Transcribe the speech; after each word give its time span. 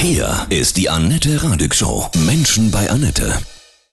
Hier 0.00 0.46
ist 0.48 0.76
die 0.76 0.88
Annette 0.88 1.42
Radig 1.42 1.74
Show. 1.74 2.06
Menschen 2.24 2.70
bei 2.70 2.88
Annette. 2.88 3.32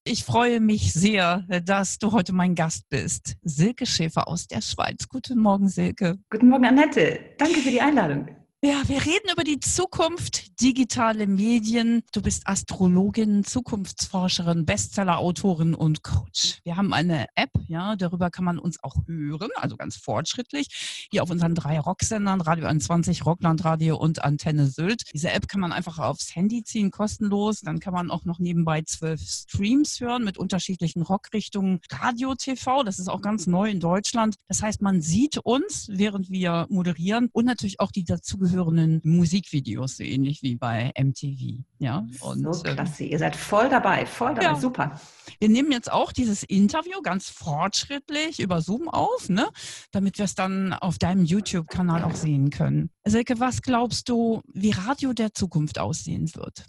Ich 0.04 0.24
freue 0.24 0.59
mich 0.59 0.93
sehr, 0.93 1.43
dass 1.63 1.97
du 1.97 2.12
heute 2.12 2.31
mein 2.31 2.54
Gast 2.54 2.88
bist. 2.92 3.38
Silke 3.42 3.88
Schäfer 3.88 4.28
aus 4.28 4.46
der 4.46 4.62
Schweiz. 4.62 5.10
Guten 5.10 5.40
Morgen, 5.40 5.68
Silke. 5.68 6.20
Guten 6.30 6.50
Morgen, 6.50 6.66
Annette. 6.66 7.20
Danke 7.40 7.60
für 7.60 7.72
die 7.72 7.82
Einladung. 7.82 8.28
Ja, 8.66 8.82
wir 8.88 9.05
reden 9.05 9.30
über 9.32 9.44
die 9.44 9.59
Zukunft, 9.59 10.59
digitale 10.59 11.28
Medien. 11.28 12.02
Du 12.12 12.24
bist 12.24 12.48
Astrologin, 12.48 13.44
Zukunftsforscherin, 13.44 14.66
Bestsellerautorin 14.66 15.76
und 15.76 16.02
Coach. 16.02 16.62
Wir 16.64 16.75
haben 16.75 16.92
eine 16.92 17.28
App, 17.36 17.52
ja, 17.68 17.96
darüber 17.96 18.32
kann 18.32 18.43
man 18.43 18.57
uns 18.57 18.84
auch 18.84 18.96
hören, 19.06 19.52
also 19.57 19.78
ganz 19.78 19.98
fortschrittlich. 19.98 21.07
Hier 21.12 21.21
auf 21.21 21.30
unseren 21.30 21.54
drei 21.54 21.80
Rocksendern, 21.80 22.42
Radio 22.42 22.66
21, 22.66 23.24
Rocklandradio 23.24 23.98
und 23.98 24.24
Antenne 24.24 24.66
Sylt. 24.66 25.04
Diese 25.14 25.29
App 25.29 25.47
kann 25.47 25.61
man 25.61 25.71
einfach 25.71 26.00
aufs 26.00 26.36
Handy 26.36 26.64
ziehen, 26.64 26.89
kostenlos. 26.89 27.61
Dann 27.61 27.79
kann 27.79 27.93
man 27.93 28.10
auch 28.10 28.25
noch 28.25 28.39
nebenbei 28.39 28.82
zwölf 28.82 29.21
Streams 29.21 30.00
hören 30.00 30.24
mit 30.24 30.39
unterschiedlichen 30.39 31.04
Rockrichtungen. 31.04 31.82
Radio 31.92 32.34
TV, 32.34 32.81
das 32.81 32.97
ist 32.97 33.09
auch 33.09 33.21
ganz 33.21 33.45
neu 33.45 33.70
in 33.70 33.79
Deutschland. 33.79 34.38
Das 34.47 34.63
heißt, 34.63 34.81
man 34.81 35.02
sieht 35.02 35.38
uns, 35.38 35.88
während 35.91 36.31
wir 36.31 36.66
moderieren 36.70 37.29
und 37.31 37.45
natürlich 37.45 37.79
auch 37.79 37.91
die 37.91 38.05
dazugehörigen 38.05 38.54
dazugehörenden 38.55 39.01
Musikvideos, 39.03 39.97
so 39.97 40.03
ähnlich 40.03 40.41
wie 40.41 40.55
bei 40.55 40.91
MTV. 40.97 41.63
Ja, 41.79 42.07
und, 42.21 42.53
so 42.53 42.65
ähm, 42.65 42.75
klasse, 42.75 43.03
ihr 43.03 43.19
seid 43.19 43.35
voll 43.35 43.69
dabei, 43.69 44.05
voll 44.05 44.33
dabei, 44.35 44.43
ja. 44.43 44.55
super. 44.55 44.99
Wir 45.39 45.49
nehmen 45.49 45.71
jetzt 45.71 45.91
auch 45.91 46.11
dieses 46.11 46.43
Interview 46.43 47.01
ganz 47.01 47.29
fortschrittlich 47.29 48.39
über 48.39 48.61
Zoom 48.61 48.87
auf, 48.87 49.29
ne? 49.29 49.47
damit 49.91 50.17
wir 50.17 50.25
es 50.25 50.35
dann 50.35 50.73
auf 50.73 50.97
deinem 50.97 51.25
YouTube-Kanal 51.25 52.03
auch 52.03 52.15
sehen 52.15 52.49
können. 52.49 52.89
Silke, 53.05 53.39
was 53.39 53.61
glaubst 53.61 54.09
du, 54.09 54.41
wie 54.53 54.71
Radio 54.71 55.13
der 55.13 55.33
Zukunft 55.33 55.79
aussehen 55.79 56.33
wird? 56.35 56.65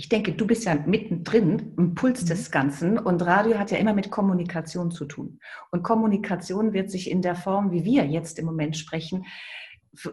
ich 0.00 0.08
denke, 0.08 0.32
du 0.32 0.46
bist 0.46 0.64
ja 0.64 0.76
mittendrin 0.86 1.74
im 1.76 1.94
Puls 1.94 2.24
des 2.24 2.48
mhm. 2.48 2.52
Ganzen 2.52 2.98
und 2.98 3.20
Radio 3.20 3.58
hat 3.58 3.70
ja 3.70 3.76
immer 3.76 3.92
mit 3.92 4.10
Kommunikation 4.10 4.90
zu 4.90 5.04
tun. 5.04 5.40
Und 5.72 5.82
Kommunikation 5.82 6.72
wird 6.72 6.90
sich 6.90 7.10
in 7.10 7.20
der 7.20 7.34
Form, 7.34 7.70
wie 7.70 7.84
wir 7.84 8.06
jetzt 8.06 8.38
im 8.38 8.46
Moment 8.46 8.78
sprechen, 8.78 9.26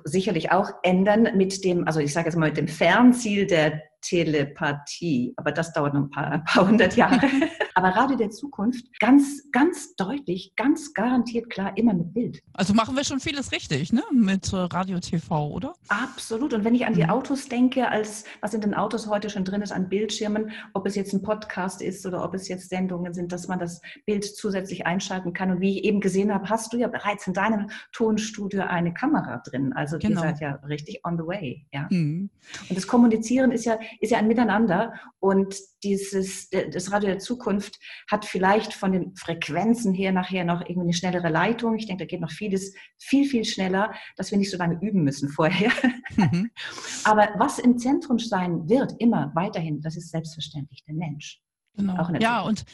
sicherlich 0.03 0.52
auch 0.52 0.72
ändern 0.83 1.30
mit 1.36 1.64
dem, 1.64 1.86
also 1.88 2.00
ich 2.00 2.14
sage 2.14 2.28
jetzt 2.28 2.36
mal 2.36 2.50
mit 2.50 2.58
dem 2.58 2.67
Fernziel 2.67 3.45
der 3.45 3.81
Telepathie. 4.02 5.34
Aber 5.36 5.52
das 5.52 5.73
dauert 5.73 5.94
noch 5.94 6.02
ein 6.02 6.09
paar, 6.09 6.31
ein 6.31 6.44
paar 6.44 6.67
hundert 6.67 6.95
Jahre. 6.95 7.22
Aber 7.78 7.89
Radio 7.89 8.17
der 8.17 8.31
Zukunft 8.31 8.88
ganz, 9.00 9.52
ganz 9.52 9.95
deutlich, 9.95 10.52
ganz 10.56 10.95
garantiert 10.95 11.47
klar, 11.52 11.78
immer 11.78 11.94
mit 11.94 12.11
Bild. 12.11 12.42
Also 12.53 12.73
machen 12.73 12.95
wir 12.95 13.03
schon 13.03 13.19
vieles 13.19 13.52
richtig, 13.52 13.94
ne? 13.94 14.02
Mit 14.11 14.52
äh, 14.52 14.56
Radio 14.56 15.00
TV, 15.00 15.52
oder? 15.52 15.75
Absolut. 15.88 16.56
Und 16.56 16.64
wenn 16.64 16.73
ich 16.73 16.88
an 16.88 16.95
die 16.95 17.03
mhm. 17.03 17.11
Autos 17.11 17.47
denke, 17.47 17.88
als 17.88 18.23
was 18.42 18.56
in 18.56 18.61
den 18.61 18.73
Autos 18.73 19.06
heute 19.06 19.30
schon 19.30 19.45
drin 19.45 19.61
ist 19.61 19.72
an 19.72 19.89
Bildschirmen, 19.89 20.50
ob 20.73 20.88
es 20.88 20.95
jetzt 20.95 21.14
ein 21.14 21.22
Podcast 21.22 21.84
ist 21.84 22.03
oder 22.08 22.23
ob 22.23 22.34
es 22.34 22.47
jetzt 22.47 22.69
Sendungen 22.69 23.14
sind, 23.14 23.31
dass 23.31 23.47
man 23.47 23.59
das 23.59 23.80
Bild 24.08 24.25
zusätzlich 24.25 24.88
einschalten 24.88 25.34
kann. 25.34 25.52
Und 25.52 25.62
wie 25.62 25.78
ich 25.78 25.86
eben 25.86 26.02
gesehen 26.02 26.34
habe, 26.34 26.50
hast 26.50 26.73
du 26.73 26.78
ja 26.78 26.88
bereits 26.88 27.28
in 27.28 27.34
deinem 27.34 27.69
Tonstudio 27.91 28.64
eine 28.64 28.91
Kamera 28.91 29.44
drin. 29.45 29.72
Also 29.73 30.00
genau. 30.00 30.22
ihr 30.22 30.30
seid 30.30 30.39
ja 30.39 30.53
richtig 30.67 31.02
on 31.06 31.16
the 31.16 31.28
way. 31.28 31.67
Ja. 31.72 31.86
Mhm. 31.91 32.31
Und 32.69 32.75
das 32.75 32.88
Kommunizieren 32.88 33.52
ist 33.52 33.66
ja 33.66 33.78
ist 34.00 34.09
ja 34.09 34.17
ein 34.17 34.28
Miteinander 34.28 34.94
und 35.19 35.56
dieses, 35.84 36.50
das 36.50 36.91
Radio 36.91 37.09
der 37.09 37.19
Zukunft 37.19 37.67
hat 38.10 38.26
vielleicht 38.26 38.73
von 38.73 38.92
den 38.92 39.16
Frequenzen 39.16 39.94
her 39.94 40.12
nachher 40.12 40.46
noch 40.46 40.62
irgendwie 40.62 40.82
eine 40.82 40.94
schnellere 40.94 41.30
Leitung. 41.30 41.76
Ich 41.76 41.88
denke, 41.88 42.06
da 42.06 42.08
geht 42.08 42.22
noch 42.22 42.32
vieles 42.32 42.74
viel, 42.98 43.26
viel 43.26 43.46
schneller, 43.46 43.94
dass 44.16 44.32
wir 44.32 44.38
nicht 44.38 44.52
so 44.52 44.58
lange 44.58 44.80
üben 44.82 45.04
müssen 45.04 45.30
vorher. 45.30 45.72
Mhm. 46.16 46.52
Aber 47.04 47.30
was 47.38 47.59
im 47.59 47.78
Zentrum 47.78 48.20
sein 48.20 48.68
wird, 48.70 48.94
immer 49.00 49.32
weiterhin, 49.36 49.82
das 49.82 49.98
ist 49.98 50.09
selbstverständlich 50.12 50.84
der 50.86 50.96
Mensch. 50.96 51.42
Genau. 51.76 51.94
ja, 52.20 52.40
Zukunft. 52.40 52.48
und 52.48 52.66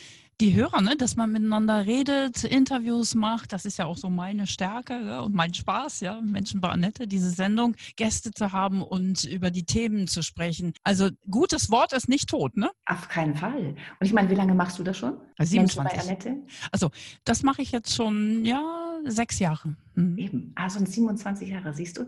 die 0.42 0.54
Hörer, 0.54 0.82
ne? 0.82 0.96
dass 0.98 1.16
man 1.16 1.32
miteinander 1.32 1.86
redet, 1.86 2.44
Interviews 2.44 3.16
macht. 3.16 3.54
Das 3.54 3.66
ist 3.66 3.78
ja 3.78 3.86
auch 3.86 3.98
so 3.98 4.10
meine 4.10 4.48
Stärke 4.48 4.94
ja? 4.94 5.20
und 5.22 5.34
mein 5.34 5.54
Spaß, 5.54 6.02
ja, 6.02 6.20
Menschen 6.22 6.62
bei 6.62 6.70
Annette, 6.70 7.08
diese 7.08 7.30
Sendung, 7.30 7.76
Gäste 7.96 8.32
zu 8.32 8.52
haben 8.52 8.82
und 8.82 9.24
über 9.24 9.52
die 9.52 9.66
Themen 9.66 10.08
zu 10.08 10.22
sprechen. 10.22 10.74
Also 10.84 11.10
gutes 11.30 11.72
Wort 11.72 11.94
ist 11.94 12.10
nicht 12.10 12.30
tot, 12.30 12.58
ne? 12.58 12.72
Auf 12.86 13.08
keinen 13.10 13.36
Fall. 13.36 13.76
Und 14.00 14.06
ich 14.06 14.14
meine, 14.14 14.30
wie 14.30 14.36
lange 14.36 14.54
machst 14.54 14.80
du 14.80 14.84
das 14.84 14.98
schon? 14.98 15.18
27. 15.40 15.58
Menschen 15.58 15.84
bei 15.84 16.00
Annette? 16.00 16.36
Also 16.72 16.90
das 17.24 17.44
mache 17.44 17.62
ich 17.62 17.72
jetzt 17.72 17.94
schon, 17.94 18.46
ja, 18.46 18.62
sechs 19.06 19.40
Jahre. 19.40 19.76
Mhm. 19.96 20.18
Eben, 20.18 20.52
also 20.56 20.84
27 20.84 21.50
Jahre, 21.50 21.74
siehst 21.74 21.98
du? 21.98 22.06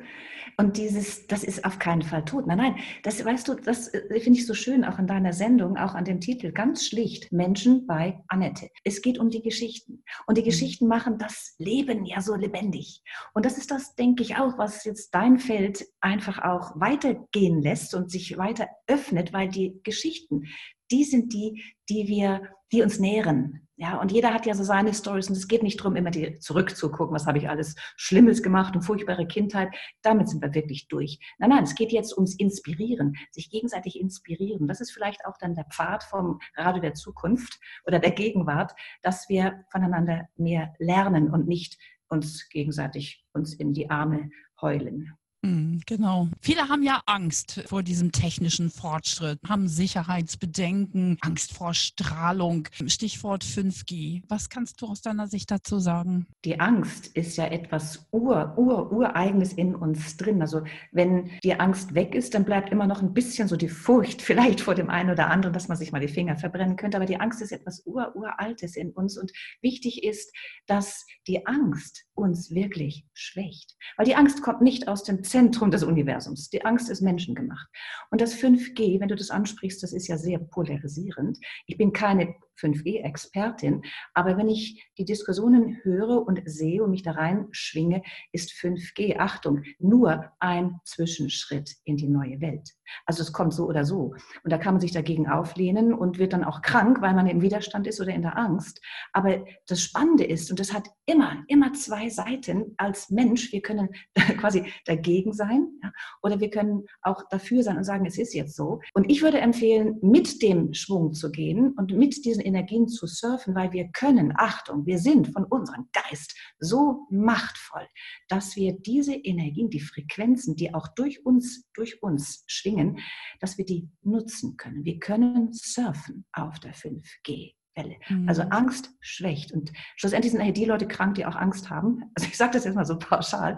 Und 0.57 0.78
dieses, 0.78 1.28
das 1.28 1.44
ist 1.44 1.66
auf 1.66 1.79
keinen 1.79 2.01
Fall 2.01 2.25
tot. 2.25 2.47
Nein, 2.47 2.57
nein, 2.57 2.75
das 3.03 3.23
weißt 3.23 3.47
du, 3.47 3.56
das 3.56 3.94
äh, 3.94 4.19
finde 4.19 4.40
ich 4.40 4.47
so 4.47 4.53
schön, 4.53 4.84
auch 4.84 4.97
in 5.00 5.07
deiner 5.07 5.34
Sendung, 5.34 5.78
auch 5.78 5.94
an 5.94 6.06
dem 6.06 6.19
Titel, 6.19 6.51
ganz 6.51 6.85
schlicht, 6.85 7.31
Menschen 7.31 7.85
bei 7.85 8.23
Annette. 8.28 8.69
Es 8.84 9.01
geht 9.01 9.19
um 9.19 9.29
die 9.29 9.41
Geschichten. 9.41 10.03
Und 10.25 10.38
die 10.38 10.41
mhm. 10.41 10.46
Geschichten 10.46 10.88
machen 10.88 11.18
das 11.18 11.56
Leben 11.57 12.06
ja 12.06 12.22
so 12.22 12.35
lebendig. 12.35 13.03
Und 13.34 13.46
das 13.46 13.57
ist 13.57 13.72
das, 13.72 13.96
denke 13.96 14.23
ich, 14.23 14.38
auch, 14.38 14.57
was 14.57 14.84
jetzt 14.85 15.13
dein 15.13 15.38
Feld 15.38 15.85
einfach 16.02 16.40
auch 16.40 16.79
weitergehen 16.79 17.62
lässt 17.62 17.94
und 17.94 18.09
sich 18.09 18.38
weiter 18.38 18.67
öffnet, 18.88 19.34
weil 19.34 19.50
die 19.50 19.79
Geschichten, 19.84 20.44
die 20.91 21.03
sind 21.03 21.34
die, 21.34 21.63
die 21.90 22.07
wir, 22.07 22.50
die 22.72 22.81
uns 22.81 23.00
nähren. 23.00 23.66
Ja, 23.78 24.00
und 24.00 24.13
jeder 24.13 24.34
hat 24.34 24.46
ja 24.46 24.56
so 24.56 24.63
seine 24.63 24.94
Stories 24.94 25.28
und 25.28 25.35
es 25.35 25.50
geht 25.50 25.62
nicht 25.62 25.81
darum, 25.81 25.97
immer 25.97 26.09
die 26.09 26.40
zurückzugucken, 26.40 27.13
was 27.13 27.28
habe 27.28 27.40
ich 27.40 27.50
alles 27.50 27.75
Schlimmes 27.97 28.41
gemacht 28.41 28.73
und 28.73 28.84
furchtbare 28.84 29.28
Kindheit. 29.28 29.68
Damit 30.01 30.29
sind 30.29 30.41
wir 30.41 30.53
wirklich 30.53 30.88
durch. 30.88 31.19
Nein, 31.40 31.50
nein, 31.50 31.63
es 31.66 31.75
geht 31.75 31.91
jetzt 31.91 32.16
ums 32.16 32.35
Inspirieren, 32.35 33.18
sich 33.31 33.50
gegenseitig 33.50 34.00
inspirieren. 34.00 34.68
Das 34.68 34.79
ist 34.79 34.91
vielleicht 34.91 35.25
auch 35.25 35.38
dann 35.41 35.56
der 35.56 35.66
Pfad 35.66 36.03
vom 36.03 36.40
Radio 36.56 36.81
der 36.81 36.94
Zukunft 36.94 37.59
oder 37.85 38.00
der 38.00 38.12
Gegenwart, 38.12 38.72
dass 39.02 39.28
wir 39.28 39.66
voneinander 39.69 40.29
mehr 40.38 40.73
lernen 40.79 41.29
und 41.29 41.46
nicht 41.46 41.78
uns 42.07 42.47
gegenseitig 42.47 43.25
uns 43.34 43.53
in 43.53 43.73
die 43.73 43.90
Arme 43.90 44.29
heulen. 44.62 45.17
Hm, 45.46 45.82
genau. 45.86 46.28
Viele 46.42 46.70
haben 46.70 46.82
ja 46.82 47.04
Angst 47.06 47.62
vor 47.68 47.84
diesem 47.84 48.12
technischen 48.12 48.72
Fortschritt, 48.72 49.38
haben 49.48 49.68
Sicherheitsbedenken, 49.68 51.20
Angst 51.22 51.54
vor 51.54 51.76
Strahlung. 51.76 52.68
Stichwort 52.88 53.44
5G. 53.44 54.24
Was 54.28 54.50
kannst 54.50 54.82
du 54.82 54.88
aus 54.88 55.02
deiner 55.02 55.28
Sicht 55.28 55.52
dazu 55.52 55.78
sagen? 55.78 56.26
Die 56.46 56.60
Angst 56.60 57.16
ist 57.16 57.38
ja 57.38 57.46
etwas 57.46 58.08
ur, 58.12 58.58
ur, 58.58 58.92
ureigenes 58.92 59.54
in 59.54 59.76
uns 59.76 60.18
drin. 60.18 60.42
Also 60.42 60.64
wenn 60.92 61.30
die 61.44 61.60
Angst 61.60 61.94
weg 61.94 62.16
ist, 62.16 62.34
dann 62.34 62.44
bleibt 62.44 62.72
immer 62.72 62.88
noch 62.88 63.04
ein 63.04 63.14
bisschen 63.14 63.48
so 63.48 63.56
die 63.56 63.70
Furcht 63.70 64.22
vielleicht 64.24 64.62
vor 64.62 64.74
dem 64.74 64.90
einen 64.90 65.12
oder 65.12 65.30
anderen, 65.30 65.54
dass 65.54 65.68
man 65.68 65.78
sich 65.78 65.92
mal 65.92 66.02
die 66.02 66.08
Finger 66.08 66.38
verbrennen 66.38 66.76
könnte. 66.76 66.98
Aber 66.98 67.06
die 67.06 67.20
Angst 67.20 67.44
ist 67.44 67.52
etwas 67.52 67.86
ur, 67.86 68.16
uraltes 68.16 68.76
in 68.76 68.90
uns. 68.94 69.16
Und 69.16 69.32
wichtig 69.62 70.04
ist, 70.04 70.36
dass 70.66 71.06
die 71.28 71.46
Angst 71.46 72.06
uns 72.16 72.50
wirklich 72.50 73.06
schwächt. 73.14 73.76
Weil 73.96 74.08
die 74.08 74.16
Angst 74.16 74.42
kommt 74.42 74.62
nicht 74.62 74.88
aus 74.88 75.04
dem 75.04 75.24
Zentrum 75.24 75.34
des 75.72 75.84
Universums. 75.84 76.50
Die 76.50 76.63
Angst 76.66 76.90
ist 76.90 77.01
menschengemacht. 77.01 77.68
Und 78.09 78.22
das 78.22 78.35
5G, 78.35 79.00
wenn 79.00 79.07
du 79.07 79.16
das 79.16 79.29
ansprichst, 79.29 79.84
das 79.84 79.94
ist 79.94 80.07
ja 80.07 80.18
sehr 80.18 80.40
polarisierend. 80.40 81.40
Ich 81.68 81.78
bin 81.78 81.94
keine 81.94 82.35
5G-Expertin, 82.60 83.82
aber 84.14 84.38
wenn 84.38 84.50
ich 84.50 84.86
die 84.98 85.06
Diskussionen 85.06 85.80
höre 85.84 86.26
und 86.26 86.42
sehe 86.46 86.84
und 86.84 86.92
mich 86.92 87.04
da 87.04 87.12
reinschwinge, 87.12 88.02
ist 88.32 88.52
5G, 88.52 89.18
Achtung, 89.18 89.64
nur 89.80 90.32
ein 90.40 90.80
Zwischenschritt 90.84 91.76
in 91.84 91.98
die 91.98 92.08
neue 92.08 92.42
Welt. 92.42 92.76
Also 93.06 93.24
es 93.24 93.34
kommt 93.34 93.54
so 93.54 93.66
oder 93.66 93.86
so. 93.86 94.14
Und 94.44 94.52
da 94.52 94.58
kann 94.58 94.76
man 94.76 94.82
sich 94.82 94.92
dagegen 94.92 95.28
auflehnen 95.28 95.94
und 95.94 96.20
wird 96.20 96.34
dann 96.34 96.44
auch 96.44 96.62
krank, 96.62 97.02
weil 97.02 97.14
man 97.14 97.28
im 97.28 97.42
Widerstand 97.42 97.88
ist 97.88 98.00
oder 98.00 98.14
in 98.14 98.22
der 98.22 98.38
Angst. 98.38 98.82
Aber 99.14 99.44
das 99.68 99.82
Spannende 99.82 100.24
ist, 100.24 100.50
und 100.50 100.60
das 100.60 100.74
hat 100.74 100.88
immer, 101.06 101.44
immer 101.48 101.74
zwei 101.74 102.10
Seiten 102.10 102.74
als 102.78 103.10
Mensch, 103.10 103.52
wir 103.52 103.62
können 103.62 103.90
quasi 104.38 104.72
dagegen 104.86 105.34
sein 105.34 105.68
ja, 105.84 105.92
oder 106.22 106.40
wir 106.40 106.50
können 106.50 106.86
auch 107.02 107.24
dafür 107.30 107.64
sein 107.64 107.78
und 107.78 107.84
sagen, 107.84 108.06
es 108.06 108.18
ist 108.18 108.34
jetzt 108.34 108.56
so. 108.56 108.82
Und 108.94 109.10
ich 109.10 109.22
würde 109.22 109.40
empfehlen, 109.40 109.97
mit 110.02 110.41
dem 110.41 110.74
Schwung 110.74 111.14
zu 111.14 111.32
gehen 111.32 111.74
und 111.78 111.94
mit 111.94 112.26
diesen 112.26 112.41
Energien 112.46 112.88
zu 112.88 113.08
surfen, 113.08 113.56
weil 113.56 113.72
wir 113.72 113.90
können, 113.90 114.34
Achtung, 114.36 114.86
wir 114.86 115.00
sind 115.00 115.34
von 115.34 115.46
unserem 115.46 115.90
Geist 115.92 116.38
so 116.59 117.06
machtvoll, 117.09 117.88
dass 118.28 118.56
wir 118.56 118.74
diese 118.80 119.16
Energien, 119.16 119.70
die 119.70 119.82
Frequenzen, 119.82 120.56
die 120.56 120.74
auch 120.74 120.88
durch 120.96 121.26
uns, 121.26 121.70
durch 121.74 122.02
uns 122.02 122.44
schwingen, 122.47 123.00
dass 123.40 123.58
wir 123.58 123.66
die 123.66 123.90
nutzen 124.02 124.58
können. 124.58 124.86
Wir 124.86 125.00
können 125.00 125.52
surfen 125.52 126.26
auf 126.34 126.59
der 126.59 126.74
5G. 126.74 127.53
Welle. 127.76 127.97
Also 128.28 128.44
mhm. 128.44 128.52
Angst 128.52 128.90
schwächt. 129.02 129.52
Und 129.52 129.72
schlussendlich 129.98 130.32
sind 130.32 130.58
die 130.58 130.66
Leute 130.66 130.88
krank, 130.88 131.16
die 131.16 131.26
auch 131.26 131.36
Angst 131.36 131.70
haben. 131.70 132.03
Also 132.16 132.30
ich 132.30 132.38
sage 132.38 132.53
das 132.53 132.64
jetzt 132.64 132.76
mal 132.76 132.86
so 132.86 132.98
pauschal. 132.98 133.58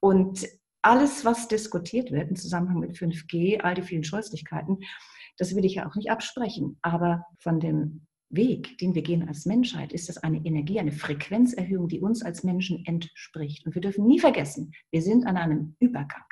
Und 0.00 0.46
alles, 0.82 1.24
was 1.24 1.48
diskutiert 1.48 2.12
wird 2.12 2.30
im 2.30 2.36
Zusammenhang 2.36 2.78
mit 2.78 2.92
5G, 2.92 3.60
all 3.60 3.74
die 3.74 3.82
vielen 3.82 4.04
Scheußlichkeiten, 4.04 4.78
das 5.36 5.54
will 5.54 5.64
ich 5.64 5.74
ja 5.74 5.88
auch 5.88 5.94
nicht 5.96 6.10
absprechen. 6.10 6.78
Aber 6.82 7.24
von 7.40 7.60
dem 7.60 8.06
Weg, 8.30 8.78
den 8.78 8.94
wir 8.94 9.02
gehen 9.02 9.26
als 9.26 9.46
Menschheit, 9.46 9.92
ist 9.92 10.08
das 10.08 10.18
eine 10.18 10.44
Energie, 10.44 10.78
eine 10.78 10.92
Frequenzerhöhung, 10.92 11.88
die 11.88 12.00
uns 12.00 12.22
als 12.22 12.44
Menschen 12.44 12.84
entspricht. 12.84 13.64
Und 13.66 13.74
wir 13.74 13.82
dürfen 13.82 14.06
nie 14.06 14.18
vergessen, 14.18 14.72
wir 14.90 15.02
sind 15.02 15.26
an 15.26 15.36
einem 15.36 15.76
Übergang. 15.80 16.24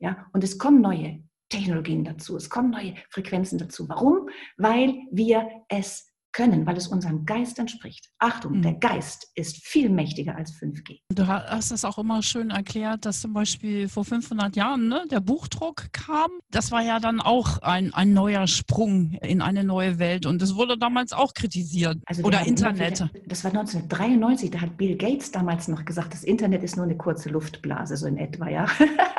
Ja, 0.00 0.26
und 0.32 0.44
es 0.44 0.58
kommen 0.58 0.80
neue 0.80 1.22
Technologien 1.48 2.04
dazu, 2.04 2.36
es 2.36 2.50
kommen 2.50 2.70
neue 2.70 2.94
Frequenzen 3.10 3.58
dazu. 3.58 3.88
Warum? 3.88 4.28
Weil 4.56 4.94
wir 5.10 5.48
es 5.68 6.07
können, 6.32 6.66
weil 6.66 6.76
es 6.76 6.88
unserem 6.88 7.24
Geist 7.24 7.58
entspricht. 7.58 8.10
Achtung, 8.18 8.58
mhm. 8.58 8.62
der 8.62 8.74
Geist 8.74 9.30
ist 9.34 9.66
viel 9.66 9.88
mächtiger 9.88 10.36
als 10.36 10.52
5G. 10.52 11.00
Du 11.08 11.26
hast 11.26 11.70
es 11.70 11.84
auch 11.84 11.98
immer 11.98 12.22
schön 12.22 12.50
erklärt, 12.50 13.06
dass 13.06 13.20
zum 13.20 13.32
Beispiel 13.32 13.88
vor 13.88 14.04
500 14.04 14.54
Jahren 14.56 14.88
ne, 14.88 15.04
der 15.10 15.20
Buchdruck 15.20 15.92
kam. 15.92 16.30
Das 16.50 16.70
war 16.70 16.82
ja 16.82 17.00
dann 17.00 17.20
auch 17.20 17.58
ein, 17.62 17.92
ein 17.94 18.12
neuer 18.12 18.46
Sprung 18.46 19.12
in 19.22 19.40
eine 19.42 19.64
neue 19.64 19.98
Welt 19.98 20.26
und 20.26 20.42
das 20.42 20.54
wurde 20.54 20.78
damals 20.78 21.12
auch 21.12 21.34
kritisiert. 21.34 21.98
Also 22.06 22.22
Oder 22.22 22.46
Internet. 22.46 23.00
Wieder, 23.00 23.10
das 23.26 23.44
war 23.44 23.50
1993, 23.50 24.50
da 24.50 24.60
hat 24.60 24.76
Bill 24.76 24.96
Gates 24.96 25.30
damals 25.30 25.68
noch 25.68 25.84
gesagt, 25.84 26.12
das 26.12 26.24
Internet 26.24 26.62
ist 26.62 26.76
nur 26.76 26.84
eine 26.84 26.96
kurze 26.96 27.30
Luftblase, 27.30 27.96
so 27.96 28.06
in 28.06 28.18
etwa, 28.18 28.48
ja. 28.48 28.66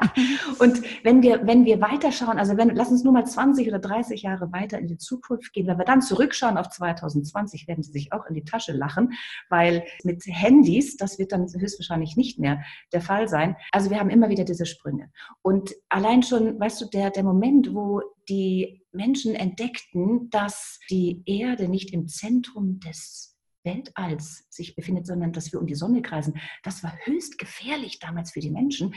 und 0.59 0.81
wenn 1.03 1.21
wir, 1.21 1.45
wenn 1.45 1.65
wir 1.65 1.81
weiterschauen, 1.81 2.37
also 2.37 2.55
wenn, 2.57 2.75
lass 2.75 2.89
uns 2.89 3.03
nur 3.03 3.13
mal 3.13 3.25
20 3.25 3.67
oder 3.67 3.79
30 3.79 4.21
Jahre 4.21 4.51
weiter 4.51 4.79
in 4.79 4.87
die 4.87 4.97
Zukunft 4.97 5.53
gehen, 5.53 5.67
wenn 5.67 5.77
wir 5.77 5.85
dann 5.85 6.01
zurückschauen 6.01 6.57
auf 6.57 6.69
2000 6.69 6.98
2020 6.99 7.67
werden 7.67 7.83
sie 7.83 7.91
sich 7.91 8.13
auch 8.13 8.25
in 8.25 8.35
die 8.35 8.43
Tasche 8.43 8.73
lachen, 8.73 9.13
weil 9.49 9.85
mit 10.03 10.23
Handys, 10.25 10.97
das 10.97 11.19
wird 11.19 11.31
dann 11.31 11.47
höchstwahrscheinlich 11.51 12.15
nicht 12.15 12.39
mehr 12.39 12.61
der 12.93 13.01
Fall 13.01 13.27
sein. 13.27 13.55
Also 13.71 13.89
wir 13.89 13.99
haben 13.99 14.09
immer 14.09 14.29
wieder 14.29 14.43
diese 14.43 14.65
Sprünge. 14.65 15.11
Und 15.41 15.73
allein 15.89 16.23
schon, 16.23 16.59
weißt 16.59 16.81
du, 16.81 16.85
der, 16.85 17.09
der 17.09 17.23
Moment, 17.23 17.73
wo 17.73 18.01
die 18.27 18.83
Menschen 18.91 19.35
entdeckten, 19.35 20.29
dass 20.29 20.79
die 20.89 21.23
Erde 21.25 21.67
nicht 21.67 21.93
im 21.93 22.07
Zentrum 22.07 22.79
des 22.79 23.37
Weltalls 23.63 24.45
sich 24.49 24.75
befindet, 24.75 25.05
sondern 25.05 25.33
dass 25.33 25.51
wir 25.51 25.59
um 25.59 25.67
die 25.67 25.75
Sonne 25.75 26.01
kreisen. 26.01 26.39
Das 26.63 26.83
war 26.83 26.93
höchst 27.03 27.37
gefährlich 27.37 27.99
damals 27.99 28.31
für 28.31 28.39
die 28.39 28.51
Menschen. 28.51 28.95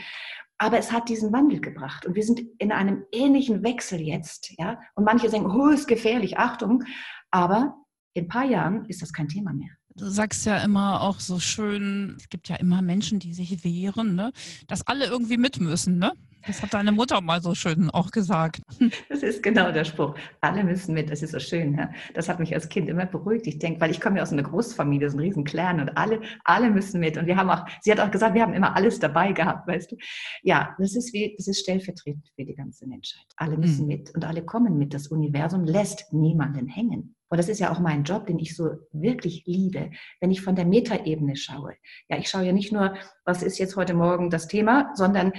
Aber 0.57 0.77
es 0.77 0.91
hat 0.91 1.09
diesen 1.09 1.33
Wandel 1.33 1.59
gebracht. 1.59 2.05
Und 2.05 2.15
wir 2.15 2.23
sind 2.23 2.41
in 2.57 2.71
einem 2.71 3.05
ähnlichen 3.11 3.63
Wechsel 3.63 3.99
jetzt. 3.99 4.53
Ja? 4.57 4.79
Und 4.95 5.03
manche 5.03 5.29
sagen, 5.29 5.51
oh, 5.51 5.69
ist 5.69 5.87
gefährlich, 5.87 6.37
Achtung. 6.37 6.83
Aber 7.31 7.75
in 8.13 8.25
ein 8.25 8.27
paar 8.27 8.45
Jahren 8.45 8.85
ist 8.85 9.01
das 9.01 9.11
kein 9.11 9.27
Thema 9.27 9.53
mehr. 9.53 9.69
Du 9.95 10.09
sagst 10.09 10.45
ja 10.45 10.57
immer 10.63 11.01
auch 11.01 11.19
so 11.19 11.39
schön, 11.39 12.15
es 12.17 12.29
gibt 12.29 12.49
ja 12.49 12.55
immer 12.55 12.81
Menschen, 12.81 13.19
die 13.19 13.33
sich 13.33 13.63
wehren, 13.63 14.15
ne? 14.15 14.31
dass 14.67 14.87
alle 14.87 15.05
irgendwie 15.05 15.37
mit 15.37 15.59
müssen. 15.59 15.99
Ne? 15.99 16.13
Das 16.45 16.61
hat 16.61 16.73
deine 16.73 16.91
Mutter 16.91 17.21
mal 17.21 17.41
so 17.41 17.55
schön 17.55 17.89
auch 17.89 18.11
gesagt. 18.11 18.61
Das 19.09 19.21
ist 19.21 19.43
genau 19.43 19.71
der 19.71 19.85
Spruch. 19.85 20.15
Alle 20.41 20.63
müssen 20.63 20.93
mit. 20.93 21.09
Das 21.09 21.21
ist 21.21 21.31
so 21.31 21.39
schön. 21.39 21.75
Ja? 21.77 21.91
Das 22.13 22.27
hat 22.27 22.39
mich 22.39 22.53
als 22.53 22.67
Kind 22.67 22.89
immer 22.89 23.05
beruhigt. 23.05 23.47
Ich 23.47 23.59
denke, 23.59 23.79
weil 23.79 23.91
ich 23.91 24.01
komme 24.01 24.17
ja 24.17 24.23
aus 24.23 24.33
einer 24.33 24.43
Großfamilie, 24.43 25.09
so 25.09 25.17
ein 25.17 25.21
riesen 25.21 25.43
Clan 25.43 25.79
und 25.79 25.95
alle, 25.95 26.21
alle 26.43 26.69
müssen 26.69 26.99
mit. 26.99 27.17
Und 27.17 27.27
wir 27.27 27.37
haben 27.37 27.49
auch, 27.49 27.65
sie 27.81 27.91
hat 27.91 27.99
auch 27.99 28.11
gesagt, 28.11 28.33
wir 28.33 28.41
haben 28.41 28.53
immer 28.53 28.75
alles 28.75 28.99
dabei 28.99 29.31
gehabt, 29.31 29.67
weißt 29.67 29.91
du. 29.91 29.97
Ja, 30.41 30.75
das 30.79 30.95
ist 30.95 31.13
wie, 31.13 31.33
das 31.37 31.47
ist 31.47 31.59
stellvertretend 31.59 32.27
für 32.35 32.43
die 32.43 32.55
ganze 32.55 32.87
Menschheit. 32.87 33.25
Alle 33.37 33.57
müssen 33.57 33.83
mhm. 33.83 33.87
mit 33.87 34.15
und 34.15 34.25
alle 34.25 34.43
kommen 34.43 34.77
mit. 34.77 34.93
Das 34.93 35.07
Universum 35.07 35.63
lässt 35.63 36.11
niemanden 36.11 36.67
hängen. 36.67 37.15
Und 37.33 37.37
das 37.37 37.49
ist 37.49 37.59
ja 37.59 37.71
auch 37.71 37.79
mein 37.79 38.03
Job, 38.03 38.27
den 38.27 38.37
ich 38.37 38.55
so 38.55 38.69
wirklich 38.91 39.43
liebe, 39.47 39.89
wenn 40.21 40.29
ich 40.29 40.43
von 40.43 40.55
der 40.55 40.67
Metaebene 40.67 41.35
schaue. 41.35 41.73
Ja, 42.07 42.19
ich 42.19 42.29
schaue 42.29 42.45
ja 42.45 42.51
nicht 42.51 42.71
nur, 42.71 42.93
was 43.25 43.41
ist 43.41 43.57
jetzt 43.57 43.75
heute 43.75 43.95
Morgen 43.95 44.29
das 44.29 44.47
Thema, 44.47 44.91
sondern 44.93 45.33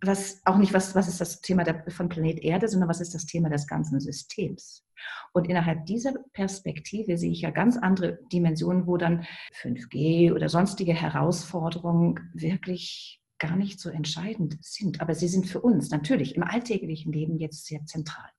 was, 0.00 0.40
auch 0.46 0.56
nicht, 0.56 0.72
was, 0.72 0.94
was 0.94 1.06
ist 1.06 1.20
das 1.20 1.42
Thema 1.42 1.62
der, 1.62 1.84
von 1.90 2.08
Planet 2.08 2.38
Erde, 2.38 2.66
sondern 2.66 2.88
was 2.88 3.02
ist 3.02 3.12
das 3.12 3.26
Thema 3.26 3.50
des 3.50 3.66
ganzen 3.66 4.00
Systems. 4.00 4.86
Und 5.34 5.46
innerhalb 5.46 5.84
dieser 5.84 6.14
Perspektive 6.32 7.18
sehe 7.18 7.32
ich 7.32 7.42
ja 7.42 7.50
ganz 7.50 7.76
andere 7.76 8.20
Dimensionen, 8.32 8.86
wo 8.86 8.96
dann 8.96 9.26
5G 9.60 10.32
oder 10.32 10.48
sonstige 10.48 10.94
Herausforderungen 10.94 12.30
wirklich 12.32 13.20
gar 13.38 13.56
nicht 13.56 13.80
so 13.80 13.90
entscheidend 13.90 14.56
sind. 14.62 15.02
Aber 15.02 15.14
sie 15.14 15.28
sind 15.28 15.46
für 15.46 15.60
uns 15.60 15.90
natürlich 15.90 16.36
im 16.36 16.42
alltäglichen 16.42 17.12
Leben 17.12 17.36
jetzt 17.36 17.66
sehr 17.66 17.84
zentral. 17.84 18.30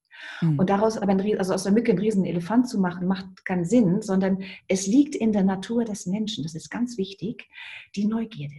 Mhm. 0.42 0.60
Und 0.60 0.70
daraus 0.70 0.98
aber 0.98 1.12
ein, 1.12 1.40
also 1.40 1.54
aus 1.54 1.64
der 1.64 1.72
Mücke 1.72 1.92
einen 1.92 2.00
riesen 2.00 2.26
Elefant 2.26 2.68
zu 2.68 2.80
machen, 2.80 3.08
macht 3.08 3.46
keinen 3.46 3.66
Sinn, 3.66 4.02
sondern 4.02 4.44
es 4.68 4.88
liegt 4.88 5.16
in 5.16 5.32
der 5.32 5.44
Natur 5.44 5.86
des 5.86 6.06
Menschen, 6.06 6.44
das 6.44 6.56
ist 6.56 6.70
ganz 6.70 6.98
wichtig, 6.98 7.48
die 7.96 8.06
Neugierde. 8.06 8.56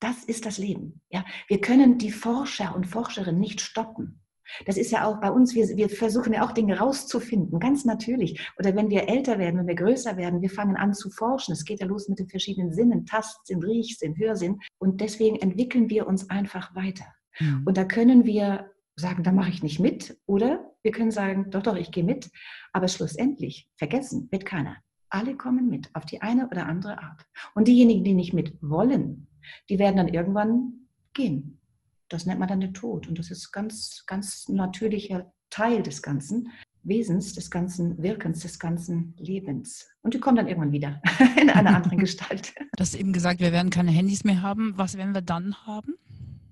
Das 0.00 0.24
ist 0.24 0.44
das 0.44 0.58
Leben. 0.58 1.00
Ja, 1.10 1.24
wir 1.48 1.60
können 1.60 1.98
die 1.98 2.10
Forscher 2.10 2.74
und 2.74 2.86
Forscherinnen 2.86 3.40
nicht 3.40 3.60
stoppen. 3.60 4.20
Das 4.64 4.76
ist 4.76 4.92
ja 4.92 5.04
auch 5.04 5.20
bei 5.20 5.30
uns, 5.30 5.54
wir, 5.54 5.66
wir 5.76 5.88
versuchen 5.88 6.32
ja 6.32 6.46
auch 6.46 6.52
Dinge 6.52 6.78
rauszufinden, 6.78 7.58
ganz 7.58 7.84
natürlich. 7.84 8.48
Oder 8.58 8.76
wenn 8.76 8.90
wir 8.90 9.08
älter 9.08 9.38
werden, 9.38 9.58
wenn 9.58 9.66
wir 9.66 9.74
größer 9.74 10.16
werden, 10.16 10.40
wir 10.40 10.50
fangen 10.50 10.76
an 10.76 10.94
zu 10.94 11.10
forschen. 11.10 11.52
Es 11.52 11.64
geht 11.64 11.80
ja 11.80 11.86
los 11.86 12.08
mit 12.08 12.18
den 12.18 12.28
verschiedenen 12.28 12.72
Sinnen, 12.72 13.06
Tastsinn, 13.06 13.62
Riechsinn, 13.62 14.16
Hörsinn. 14.16 14.60
Und 14.78 15.00
deswegen 15.00 15.36
entwickeln 15.36 15.90
wir 15.90 16.06
uns 16.06 16.30
einfach 16.30 16.74
weiter. 16.74 17.06
Mhm. 17.40 17.62
Und 17.66 17.76
da 17.76 17.84
können 17.84 18.24
wir 18.24 18.70
sagen, 18.96 19.22
da 19.22 19.32
mache 19.32 19.50
ich 19.50 19.62
nicht 19.62 19.78
mit. 19.78 20.18
Oder 20.26 20.72
wir 20.82 20.90
können 20.90 21.10
sagen, 21.10 21.50
doch, 21.50 21.62
doch, 21.62 21.76
ich 21.76 21.90
gehe 21.90 22.04
mit. 22.04 22.30
Aber 22.72 22.88
schlussendlich, 22.88 23.68
vergessen 23.76 24.28
wird 24.30 24.46
keiner. 24.46 24.76
Alle 25.08 25.36
kommen 25.36 25.68
mit, 25.68 25.94
auf 25.94 26.04
die 26.04 26.22
eine 26.22 26.48
oder 26.48 26.66
andere 26.66 27.00
Art. 27.00 27.24
Und 27.54 27.68
diejenigen, 27.68 28.04
die 28.04 28.14
nicht 28.14 28.32
mit 28.32 28.56
wollen, 28.60 29.28
die 29.68 29.78
werden 29.78 29.96
dann 29.96 30.08
irgendwann 30.08 30.88
gehen. 31.14 31.60
Das 32.08 32.26
nennt 32.26 32.40
man 32.40 32.48
dann 32.48 32.60
den 32.60 32.74
Tod. 32.74 33.06
Und 33.06 33.18
das 33.18 33.30
ist 33.30 33.52
ganz, 33.52 34.04
ganz 34.06 34.48
natürlicher 34.48 35.32
Teil 35.50 35.82
des 35.82 36.02
ganzen 36.02 36.50
Wesens, 36.82 37.34
des 37.34 37.50
ganzen 37.50 38.00
Wirkens, 38.02 38.40
des 38.40 38.58
ganzen 38.58 39.14
Lebens. 39.18 39.88
Und 40.02 40.14
die 40.14 40.20
kommen 40.20 40.36
dann 40.36 40.46
irgendwann 40.46 40.72
wieder 40.72 41.00
in 41.40 41.50
einer 41.50 41.76
anderen 41.76 41.98
Gestalt. 42.06 42.54
Du 42.56 42.80
hast 42.80 42.94
eben 42.94 43.12
gesagt, 43.12 43.40
wir 43.40 43.52
werden 43.52 43.70
keine 43.70 43.90
Handys 43.90 44.24
mehr 44.24 44.42
haben. 44.42 44.74
Was 44.76 44.96
werden 44.96 45.14
wir 45.14 45.22
dann 45.22 45.66
haben? 45.66 45.94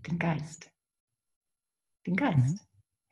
Den 0.06 0.18
Geist. 0.18 0.73
Den 2.06 2.16
Geist. 2.16 2.36
Mhm. 2.36 2.60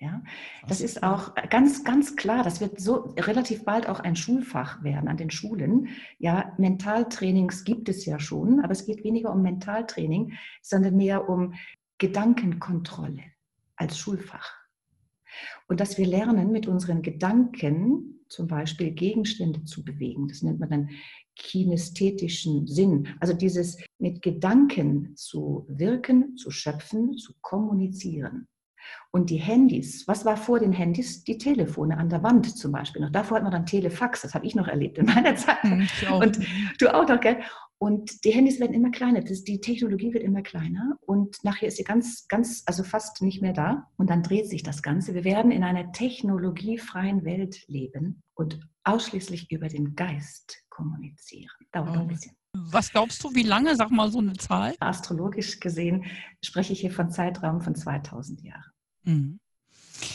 Ja, 0.03 0.21
das 0.67 0.81
ist 0.81 1.05
auch 1.05 1.33
ganz, 1.49 1.85
ganz 1.85 2.17
klar. 2.17 2.43
Das 2.43 2.61
wird 2.61 2.81
so 2.81 3.15
relativ 3.17 3.65
bald 3.65 3.89
auch 3.89 4.01
ein 4.01 4.17
Schulfach 4.17 4.83
werden 4.83 5.09
an 5.09 5.17
den 5.17 5.31
Schulen. 5.31 5.91
Ja, 6.19 6.53
Mentaltrainings 6.59 7.63
gibt 7.63 7.89
es 7.89 8.05
ja 8.05 8.19
schon, 8.19 8.59
aber 8.59 8.73
es 8.73 8.85
geht 8.85 9.05
weniger 9.05 9.33
um 9.33 9.43
Mentaltraining, 9.43 10.33
sondern 10.61 10.97
mehr 10.97 11.29
um 11.29 11.55
Gedankenkontrolle 11.99 13.23
als 13.77 13.97
Schulfach. 13.97 14.53
Und 15.69 15.79
dass 15.79 15.99
wir 15.99 16.07
lernen, 16.07 16.51
mit 16.51 16.67
unseren 16.67 17.03
Gedanken 17.03 18.25
zum 18.29 18.49
Beispiel 18.49 18.91
Gegenstände 18.91 19.65
zu 19.65 19.85
bewegen. 19.85 20.27
Das 20.27 20.43
nennt 20.43 20.59
man 20.59 20.71
dann 20.71 20.91
kinästhetischen 21.37 22.67
Sinn. 22.67 23.09
Also 23.21 23.35
dieses 23.35 23.79
mit 23.99 24.21
Gedanken 24.21 25.15
zu 25.17 25.65
wirken, 25.69 26.37
zu 26.37 26.51
schöpfen, 26.51 27.17
zu 27.19 27.35
kommunizieren. 27.41 28.49
Und 29.11 29.31
die 29.31 29.37
Handys, 29.37 30.07
was 30.09 30.25
war 30.25 30.37
vor 30.37 30.59
den 30.59 30.73
Handys? 30.73 31.25
Die 31.25 31.39
Telefone 31.39 31.99
an 31.99 32.09
der 32.09 32.23
Wand 32.23 32.57
zum 32.57 32.73
Beispiel. 32.73 33.03
Noch 33.03 33.11
davor 33.11 33.37
hat 33.37 33.43
man 33.43 33.53
dann 33.53 33.67
Telefax, 33.67 34.23
das 34.23 34.35
habe 34.35 34.47
ich 34.47 34.55
noch 34.55 34.69
erlebt 34.69 34.99
in 34.99 35.07
meiner 35.07 35.37
Zeit. 35.37 35.63
Hm, 35.63 35.87
und 36.21 36.39
du 36.81 36.95
auch 36.95 37.07
noch, 37.07 37.21
gell? 37.21 37.39
Und 37.83 38.25
die 38.25 38.31
Handys 38.31 38.61
werden 38.61 38.75
immer 38.75 38.93
kleiner, 38.93 39.23
das, 39.23 39.43
die 39.43 39.61
Technologie 39.61 40.15
wird 40.15 40.23
immer 40.23 40.43
kleiner 40.43 40.97
und 41.05 41.43
nachher 41.43 41.67
ist 41.67 41.79
sie 41.79 41.83
ganz, 41.83 42.29
ganz, 42.29 42.63
also 42.67 42.85
fast 42.85 43.21
nicht 43.23 43.43
mehr 43.43 43.53
da. 43.53 43.89
Und 43.97 44.09
dann 44.09 44.23
dreht 44.23 44.49
sich 44.49 44.63
das 44.63 44.83
Ganze. 44.83 45.15
Wir 45.15 45.25
werden 45.25 45.51
in 45.51 45.65
einer 45.65 45.91
technologiefreien 45.91 47.25
Welt 47.25 47.65
leben 47.67 48.23
und 48.35 48.61
ausschließlich 48.85 49.51
über 49.51 49.67
den 49.67 49.97
Geist 49.97 50.63
kommunizieren. 50.69 51.51
Dauert 51.73 51.97
ein 51.97 52.07
bisschen. 52.07 52.37
Was 52.55 52.93
glaubst 52.93 53.25
du, 53.25 53.35
wie 53.35 53.43
lange? 53.43 53.75
Sag 53.75 53.91
mal 53.91 54.11
so 54.11 54.19
eine 54.19 54.35
Zahl. 54.35 54.75
Astrologisch 54.79 55.59
gesehen 55.59 56.05
spreche 56.45 56.75
ich 56.75 56.81
hier 56.81 56.93
von 56.93 57.11
Zeitraum 57.11 57.63
von 57.63 57.75
2000 57.75 58.43
Jahren, 58.43 58.71
mhm. 59.05 59.41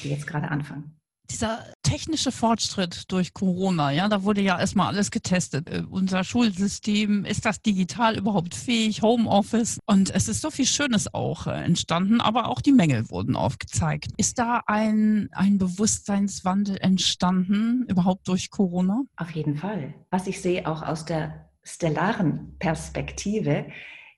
die 0.03 0.10
jetzt 0.10 0.27
gerade 0.27 0.50
anfangen. 0.50 0.98
Dieser 1.29 1.65
technische 1.84 2.32
Fortschritt 2.32 3.12
durch 3.12 3.34
Corona, 3.34 3.91
ja, 3.91 4.08
da 4.08 4.24
wurde 4.24 4.39
ja 4.39 4.58
erstmal 4.58 4.88
alles 4.88 5.12
getestet. 5.12 5.70
Äh, 5.70 5.84
unser 5.89 6.24
Schulsystem, 6.24 7.25
ist 7.25 7.46
das 7.46 7.62
digital 7.62 8.17
überhaupt 8.17 8.56
fähig? 8.56 9.01
Homeoffice. 9.01 9.77
Und 9.86 10.10
es 10.10 10.29
ist 10.29 10.41
so 10.41 10.51
viel 10.51 10.65
Schönes 10.65 11.13
auch 11.13 11.48
äh, 11.48 11.63
entstanden, 11.63 12.22
aber 12.22 12.48
auch 12.48 12.62
die 12.62 12.72
Mängel 12.72 13.10
wurden 13.10 13.36
aufgezeigt. 13.36 14.12
Ist 14.15 14.39
da 14.39 14.62
ein, 14.67 15.27
ein 15.34 15.58
Bewusstseinswandel 15.58 16.77
entstanden, 16.77 17.86
überhaupt 17.89 18.27
durch 18.29 18.50
Corona? 18.50 19.03
Auf 19.17 19.32
jeden 19.32 19.58
Fall. 19.58 19.94
Was 20.10 20.27
ich 20.27 20.41
sehe 20.41 20.65
auch 20.65 20.82
aus 20.82 21.03
der 21.03 21.50
stellaren 21.63 22.56
Perspektive 22.60 23.65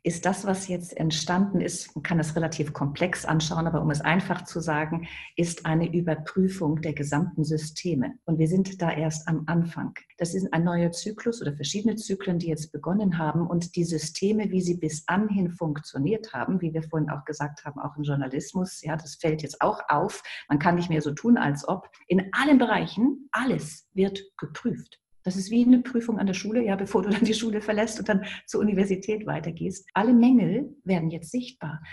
ist 0.04 0.26
das, 0.26 0.46
was 0.46 0.70
jetzt 0.70 0.96
entstanden 0.96 1.60
ist, 1.60 1.94
man 1.94 2.04
kann 2.04 2.20
es 2.20 2.36
relativ 2.36 2.72
komplex 2.72 3.26
anschauen, 3.26 3.68
aber 3.68 3.82
um 3.82 3.92
es 3.92 4.00
einfach 4.00 4.46
zu 4.46 4.62
sagen, 4.62 5.08
ist 5.36 5.66
eine 5.66 5.94
Überprüfung 5.94 6.82
der 6.82 6.94
gesamten 6.94 7.44
Systeme. 7.44 8.14
Und 8.24 8.40
wir 8.40 8.48
sind 8.48 8.82
da 8.82 8.92
erst 8.92 9.28
am 9.28 9.44
Anfang. 9.48 9.94
Das 10.18 10.34
ist 10.34 10.54
ein 10.54 10.64
neuer 10.64 10.92
Zyklus 10.92 11.42
oder 11.42 11.54
verschiedene 11.54 11.96
Zyklen, 11.96 12.40
die 12.40 12.48
jetzt 12.48 12.72
begonnen 12.72 13.18
haben. 13.18 13.46
Und 13.46 13.76
die 13.76 13.84
Systeme, 13.84 14.50
wie 14.52 14.62
sie 14.62 14.78
bis 14.78 15.04
anhin 15.08 15.50
funktioniert 15.50 16.32
haben, 16.34 16.62
wie 16.62 16.74
wir 16.74 16.84
vorhin 16.84 17.10
auch 17.10 17.26
gesagt 17.26 17.66
haben, 17.66 17.80
auch 17.82 17.98
im 17.98 18.04
Journalismus, 18.04 18.82
ja, 18.82 18.96
das 18.96 19.16
fällt 19.16 19.42
jetzt 19.42 19.62
auch 19.62 19.82
auf. 19.90 20.24
Man 20.48 20.60
kann 20.60 20.76
nicht 20.76 20.90
mehr 20.90 21.02
so 21.02 21.12
tun, 21.12 21.38
als 21.38 21.68
ob. 21.68 21.90
In 22.08 22.32
allen 22.32 22.58
Bereichen, 22.58 23.28
alles 23.32 23.90
wird 23.94 24.22
geprüft. 24.38 25.00
Das 25.30 25.36
ist 25.36 25.52
wie 25.52 25.64
eine 25.64 25.84
Prüfung 25.84 26.18
an 26.18 26.26
der 26.26 26.34
Schule, 26.34 26.66
ja, 26.66 26.76
bevor 26.76 27.04
du 27.04 27.10
dann 27.12 27.24
die 27.24 27.36
Schule 27.36 27.62
verlässt 27.62 28.00
und 28.00 28.10
dann 28.10 28.26
zur 28.48 28.62
Universität 28.62 29.28
weitergehst. 29.28 29.88
Alle 29.94 30.12
Mängel 30.12 30.76
werden 30.84 31.12
jetzt 31.12 31.30
sichtbar. 31.30 31.84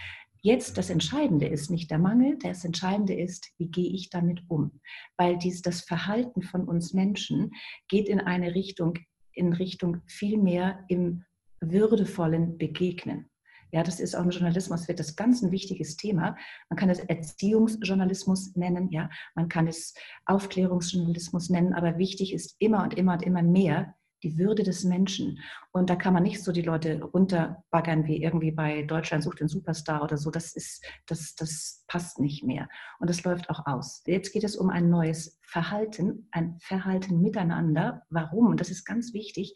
Jetzt 0.41 0.79
das 0.79 0.89
Entscheidende 0.89 1.47
ist 1.47 1.71
nicht 1.71 1.91
der 1.91 1.99
Mangel, 1.99 2.39
das 2.43 2.65
Entscheidende 2.65 3.13
ist, 3.13 3.53
wie 3.59 3.69
gehe 3.69 3.91
ich 3.91 4.09
damit 4.09 4.41
um? 4.49 4.81
Weil 5.19 5.37
dies, 5.37 5.61
das 5.61 5.83
Verhalten 5.83 6.41
von 6.41 6.65
uns 6.65 6.95
Menschen 6.95 7.51
geht 7.89 8.09
in 8.09 8.21
eine 8.21 8.55
Richtung, 8.55 8.95
in 9.33 9.53
Richtung 9.53 9.99
viel 10.07 10.39
mehr 10.39 10.83
im 10.89 11.23
würdevollen 11.61 12.57
Begegnen. 12.57 13.29
Ja, 13.73 13.83
das 13.83 14.01
ist 14.01 14.15
auch 14.15 14.23
im 14.23 14.31
Journalismus 14.31 14.87
wird 14.87 15.01
das 15.01 15.17
ganz 15.17 15.43
ein 15.43 15.51
wichtiges 15.51 15.97
Thema. 15.97 16.37
Man 16.71 16.79
kann 16.79 16.89
es 16.89 17.01
Erziehungsjournalismus 17.01 18.55
nennen, 18.55 18.91
ja, 18.91 19.11
man 19.35 19.49
kann 19.49 19.67
es 19.67 19.95
Aufklärungsjournalismus 20.27 21.51
nennen, 21.51 21.75
aber 21.75 21.99
wichtig 21.99 22.33
ist 22.33 22.57
immer 22.61 22.85
und 22.85 22.95
immer 22.95 23.15
und 23.15 23.23
immer 23.23 23.43
mehr 23.43 23.96
die 24.23 24.39
Würde 24.39 24.63
des 24.63 24.85
Menschen. 24.85 25.39
Und 25.73 25.91
da 25.91 25.97
kann 25.97 26.15
man 26.15 26.23
nicht 26.23 26.43
so 26.43 26.53
die 26.53 26.63
Leute 26.63 27.03
runterbaggern 27.03 28.07
wie 28.07 28.23
irgendwie 28.23 28.51
bei 28.51 28.83
Deutschland 28.83 29.25
sucht 29.25 29.41
den 29.41 29.49
Superstar 29.49 30.03
oder 30.03 30.17
so. 30.17 30.31
Das 30.31 30.55
ist, 30.55 30.85
das, 31.07 31.35
das 31.35 31.85
passt 31.87 32.19
nicht 32.19 32.45
mehr. 32.45 32.69
Und 32.99 33.11
das 33.11 33.25
läuft 33.25 33.51
auch 33.51 33.67
aus. 33.67 34.03
Jetzt 34.07 34.33
geht 34.33 34.45
es 34.45 34.57
um 34.57 34.71
ein 34.71 34.91
neues 34.91 35.39
Verhalten, 35.43 36.29
ein 36.33 36.59
Verhalten 36.61 37.21
miteinander. 37.21 38.03
Warum? 38.11 38.47
Und 38.47 38.61
das 38.61 38.71
ist 38.71 38.85
ganz 38.85 39.13
wichtig. 39.13 39.55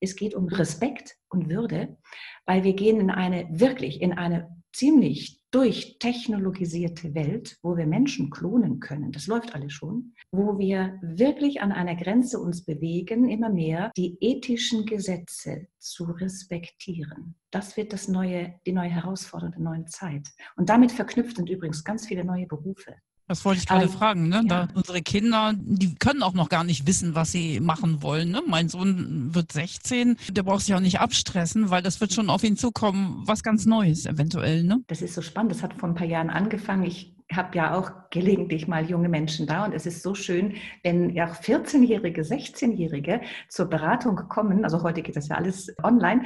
Es 0.00 0.16
geht 0.16 0.34
um 0.34 0.46
Respekt 0.48 1.16
und 1.28 1.48
Würde, 1.48 1.96
weil 2.46 2.64
wir 2.64 2.74
gehen 2.74 3.00
in 3.00 3.10
eine, 3.10 3.48
wirklich 3.50 4.00
in 4.00 4.12
eine 4.12 4.48
ziemlich 4.72 5.37
durchtechnologisierte 5.50 7.14
Welt, 7.14 7.56
wo 7.62 7.76
wir 7.76 7.86
Menschen 7.86 8.30
klonen 8.30 8.80
können, 8.80 9.12
das 9.12 9.26
läuft 9.26 9.54
alles 9.54 9.72
schon, 9.72 10.14
wo 10.30 10.58
wir 10.58 10.98
wirklich 11.02 11.62
an 11.62 11.72
einer 11.72 11.96
Grenze 11.96 12.38
uns 12.38 12.64
bewegen, 12.64 13.28
immer 13.28 13.48
mehr 13.48 13.90
die 13.96 14.18
ethischen 14.20 14.84
Gesetze 14.84 15.66
zu 15.78 16.04
respektieren. 16.04 17.34
Das 17.50 17.76
wird 17.76 17.92
das 17.92 18.08
neue, 18.08 18.60
die 18.66 18.72
neue 18.72 18.90
Herausforderung 18.90 19.52
der 19.52 19.62
neuen 19.62 19.86
Zeit. 19.86 20.28
Und 20.56 20.68
damit 20.68 20.92
verknüpft 20.92 21.36
sind 21.36 21.48
übrigens 21.48 21.82
ganz 21.82 22.06
viele 22.06 22.24
neue 22.24 22.46
Berufe. 22.46 22.96
Das 23.28 23.44
wollte 23.44 23.60
ich 23.60 23.66
gerade 23.66 23.84
Aber, 23.84 23.92
fragen. 23.92 24.28
Ne? 24.28 24.42
Ja. 24.48 24.68
unsere 24.74 25.02
Kinder, 25.02 25.52
die 25.54 25.94
können 25.94 26.22
auch 26.22 26.32
noch 26.32 26.48
gar 26.48 26.64
nicht 26.64 26.86
wissen, 26.86 27.14
was 27.14 27.30
sie 27.30 27.60
machen 27.60 28.02
wollen. 28.02 28.30
Ne? 28.30 28.42
Mein 28.46 28.68
Sohn 28.68 29.34
wird 29.34 29.52
16, 29.52 30.16
der 30.30 30.42
braucht 30.42 30.64
sich 30.64 30.74
auch 30.74 30.80
nicht 30.80 30.98
abstressen, 30.98 31.70
weil 31.70 31.82
das 31.82 32.00
wird 32.00 32.12
schon 32.12 32.30
auf 32.30 32.42
ihn 32.42 32.56
zukommen, 32.56 33.22
was 33.26 33.42
ganz 33.42 33.66
Neues 33.66 34.06
eventuell. 34.06 34.64
Ne? 34.64 34.82
Das 34.86 35.02
ist 35.02 35.14
so 35.14 35.22
spannend. 35.22 35.52
Das 35.52 35.62
hat 35.62 35.74
vor 35.74 35.88
ein 35.88 35.94
paar 35.94 36.06
Jahren 36.06 36.30
angefangen. 36.30 36.84
Ich 36.84 37.14
habe 37.30 37.56
ja 37.56 37.74
auch 37.78 37.90
gelegentlich 38.10 38.66
mal 38.66 38.88
junge 38.88 39.10
Menschen 39.10 39.46
da 39.46 39.66
und 39.66 39.74
es 39.74 39.84
ist 39.84 40.02
so 40.02 40.14
schön, 40.14 40.54
wenn 40.82 41.10
ja 41.10 41.30
14-Jährige, 41.30 42.22
16-Jährige 42.22 43.20
zur 43.50 43.66
Beratung 43.66 44.16
kommen. 44.28 44.64
Also 44.64 44.82
heute 44.82 45.02
geht 45.02 45.16
das 45.16 45.28
ja 45.28 45.36
alles 45.36 45.70
online 45.82 46.24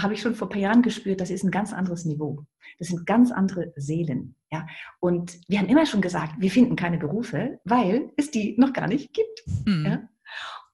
habe 0.00 0.14
ich 0.14 0.22
schon 0.22 0.34
vor 0.34 0.48
ein 0.48 0.52
paar 0.52 0.60
Jahren 0.60 0.82
gespürt, 0.82 1.20
das 1.20 1.30
ist 1.30 1.44
ein 1.44 1.50
ganz 1.50 1.72
anderes 1.72 2.04
Niveau. 2.04 2.46
Das 2.78 2.88
sind 2.88 3.06
ganz 3.06 3.30
andere 3.30 3.72
Seelen. 3.76 4.34
Ja? 4.52 4.66
Und 5.00 5.38
wir 5.48 5.58
haben 5.58 5.68
immer 5.68 5.86
schon 5.86 6.02
gesagt, 6.02 6.34
wir 6.38 6.50
finden 6.50 6.76
keine 6.76 6.98
Berufe, 6.98 7.60
weil 7.64 8.12
es 8.16 8.30
die 8.30 8.54
noch 8.58 8.72
gar 8.72 8.86
nicht 8.86 9.12
gibt. 9.12 9.42
Mhm. 9.66 9.86
Ja? 9.86 10.08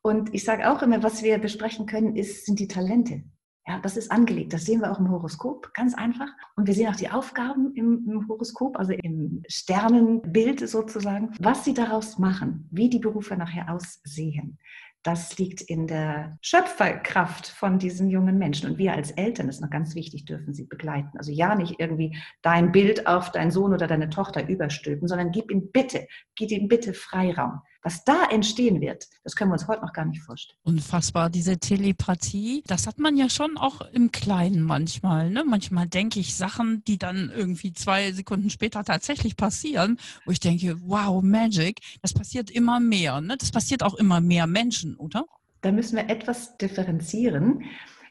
Und 0.03 0.35
ich 0.35 0.45
sage 0.45 0.71
auch 0.71 0.83
immer, 0.83 1.03
was 1.03 1.23
wir 1.23 1.39
besprechen 1.39 1.87
können, 1.87 2.17
ist, 2.17 2.47
sind 2.47 2.59
die 2.59 2.69
Talente. 2.69 3.25
Ja, 3.67 3.79
das 3.81 3.99
ist 3.99 4.11
angelegt. 4.11 4.55
Das 4.55 4.65
sehen 4.65 4.81
wir 4.81 4.91
auch 4.91 4.99
im 4.99 5.11
Horoskop, 5.11 5.75
ganz 5.75 5.93
einfach. 5.95 6.29
Und 6.57 6.67
wir 6.67 6.73
sehen 6.73 6.89
auch 6.89 6.97
die 6.97 7.11
Aufgaben 7.11 7.75
im, 7.75 8.09
im, 8.09 8.27
Horoskop, 8.27 8.79
also 8.79 8.93
im 8.93 9.43
Sternenbild 9.47 10.67
sozusagen, 10.67 11.35
was 11.39 11.67
sie 11.67 11.75
daraus 11.75 12.19
machen, 12.19 12.67
wie 12.73 12.89
die 12.89 12.99
Berufe 12.99 13.37
nachher 13.37 13.71
aussehen. 13.71 14.59
Das 15.02 15.38
liegt 15.38 15.61
in 15.61 15.87
der 15.87 16.38
Schöpferkraft 16.43 17.47
von 17.47 17.78
diesen 17.78 18.11
jungen 18.11 18.37
Menschen. 18.37 18.69
Und 18.69 18.78
wir 18.78 18.93
als 18.93 19.12
Eltern, 19.12 19.47
das 19.47 19.57
ist 19.57 19.62
noch 19.62 19.71
ganz 19.71 19.95
wichtig, 19.95 20.25
dürfen 20.25 20.52
sie 20.52 20.64
begleiten. 20.64 21.17
Also 21.17 21.31
ja, 21.31 21.55
nicht 21.55 21.76
irgendwie 21.78 22.17
dein 22.43 22.73
Bild 22.73 23.07
auf 23.07 23.31
deinen 23.31 23.50
Sohn 23.50 23.73
oder 23.73 23.87
deine 23.87 24.11
Tochter 24.11 24.49
überstülpen, 24.49 25.07
sondern 25.07 25.31
gib 25.31 25.50
ihm 25.50 25.71
bitte, 25.71 26.07
gib 26.35 26.50
ihm 26.50 26.69
bitte 26.69 26.95
Freiraum. 26.95 27.61
Was 27.83 28.05
da 28.05 28.25
entstehen 28.31 28.81
wird, 28.81 29.07
das 29.23 29.37
können 29.37 29.51
wir 29.51 29.55
uns 29.55 29.69
heute 29.69 29.83
noch 29.83 29.93
gar 29.93 30.05
nicht 30.05 30.21
vorstellen. 30.23 30.59
Unfassbar, 30.65 31.31
diese 31.31 31.59
Telepathie, 31.59 32.65
das 32.67 32.87
hat 32.87 32.99
man 32.99 33.17
ja 33.17 33.31
schon 33.31 33.57
auch 33.57 33.81
im 33.93 34.11
Kleinen 34.11 34.63
manchmal. 34.63 35.31
Ne? 35.31 35.45
Manchmal 35.45 35.87
denke 35.87 36.19
ich 36.19 36.35
Sachen, 36.35 36.83
die 36.87 36.99
dann 36.99 37.31
irgendwie 37.31 37.73
zwei 37.73 38.11
Sekunden 38.13 38.51
später 38.51 38.83
tatsächlich 38.83 39.37
passieren, 39.37 39.99
wo 40.25 40.33
ich 40.33 40.41
denke, 40.41 40.77
wow, 40.83 41.23
Magic, 41.23 41.81
das 42.03 42.13
passiert 42.13 42.51
immer 42.51 42.81
mehr. 42.81 43.21
Ne? 43.21 43.37
Das 43.39 43.53
passiert 43.53 43.85
auch 43.85 43.95
immer 43.95 44.21
mehr 44.21 44.49
Menschen, 44.49 44.97
oder? 44.97 45.25
Da 45.61 45.73
müssen 45.73 45.97
wir 45.97 46.09
etwas 46.09 46.57
differenzieren. 46.57 47.65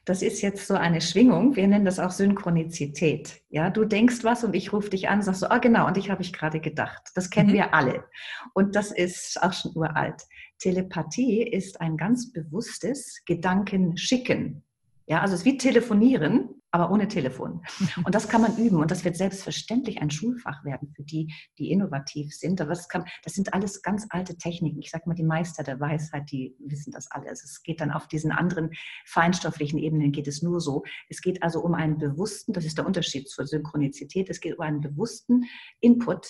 Das 0.07 0.21
ist 0.21 0.41
jetzt 0.41 0.65
so 0.67 0.75
eine 0.75 1.01
Schwingung. 1.01 1.57
Wir 1.57 1.67
nennen 1.67 1.83
das 1.83 1.99
auch 1.99 2.11
Synchronizität. 2.11 3.41
Ja, 3.49 3.69
du 3.69 3.83
denkst 3.83 4.23
was 4.23 4.45
und 4.45 4.55
ich 4.55 4.71
rufe 4.71 4.89
dich 4.89 5.09
an, 5.09 5.21
sagst 5.21 5.41
so, 5.41 5.49
ah 5.49 5.57
genau, 5.57 5.85
und 5.85 5.97
ich 5.97 6.09
habe 6.09 6.21
ich 6.21 6.31
gerade 6.31 6.61
gedacht. 6.61 7.09
Das 7.13 7.29
kennen 7.29 7.49
mhm. 7.49 7.55
wir 7.55 7.73
alle. 7.73 8.05
Und 8.53 8.77
das 8.77 8.91
ist 8.91 9.37
auch 9.43 9.51
schon 9.51 9.73
uralt. 9.75 10.23
Telepathie 10.59 11.43
ist 11.43 11.81
ein 11.81 11.97
ganz 11.97 12.31
bewusstes 12.31 13.21
Gedankenschicken. 13.25 14.63
Ja, 15.07 15.19
also 15.19 15.33
es 15.33 15.41
ist 15.41 15.45
wie 15.45 15.57
telefonieren, 15.57 16.56
aber 16.77 16.91
ohne 16.91 17.07
Telefon. 17.07 17.63
Und 18.03 18.13
das 18.13 18.29
kann 18.29 18.41
man 18.41 18.55
üben 18.57 18.77
und 18.77 18.91
das 18.91 19.03
wird 19.03 19.17
selbstverständlich 19.17 20.01
ein 20.01 20.11
Schulfach 20.11 20.63
werden 20.63 20.93
für 20.95 21.03
die, 21.03 21.33
die 21.57 21.71
innovativ 21.71 22.35
sind. 22.35 22.61
Aber 22.61 22.69
das, 22.69 22.87
kann, 22.87 23.05
das 23.23 23.33
sind 23.33 23.53
alles 23.53 23.81
ganz 23.81 24.05
alte 24.09 24.37
Techniken. 24.37 24.79
Ich 24.79 24.91
sage 24.91 25.05
mal, 25.07 25.15
die 25.15 25.23
Meister 25.23 25.63
der 25.63 25.79
Weisheit, 25.79 26.29
die 26.31 26.55
wissen 26.59 26.91
das 26.91 27.09
alles. 27.09 27.43
Es 27.43 27.63
geht 27.63 27.81
dann 27.81 27.91
auf 27.91 28.07
diesen 28.07 28.31
anderen 28.31 28.71
feinstofflichen 29.05 29.79
Ebenen 29.79 30.11
geht 30.11 30.27
es 30.27 30.43
nur 30.43 30.61
so. 30.61 30.83
Es 31.09 31.21
geht 31.21 31.41
also 31.41 31.61
um 31.61 31.73
einen 31.73 31.97
bewussten, 31.97 32.53
das 32.53 32.65
ist 32.65 32.77
der 32.77 32.85
Unterschied 32.85 33.27
zur 33.27 33.47
Synchronizität, 33.47 34.29
es 34.29 34.39
geht 34.39 34.57
um 34.57 34.63
einen 34.63 34.81
bewussten 34.81 35.45
Input. 35.79 36.27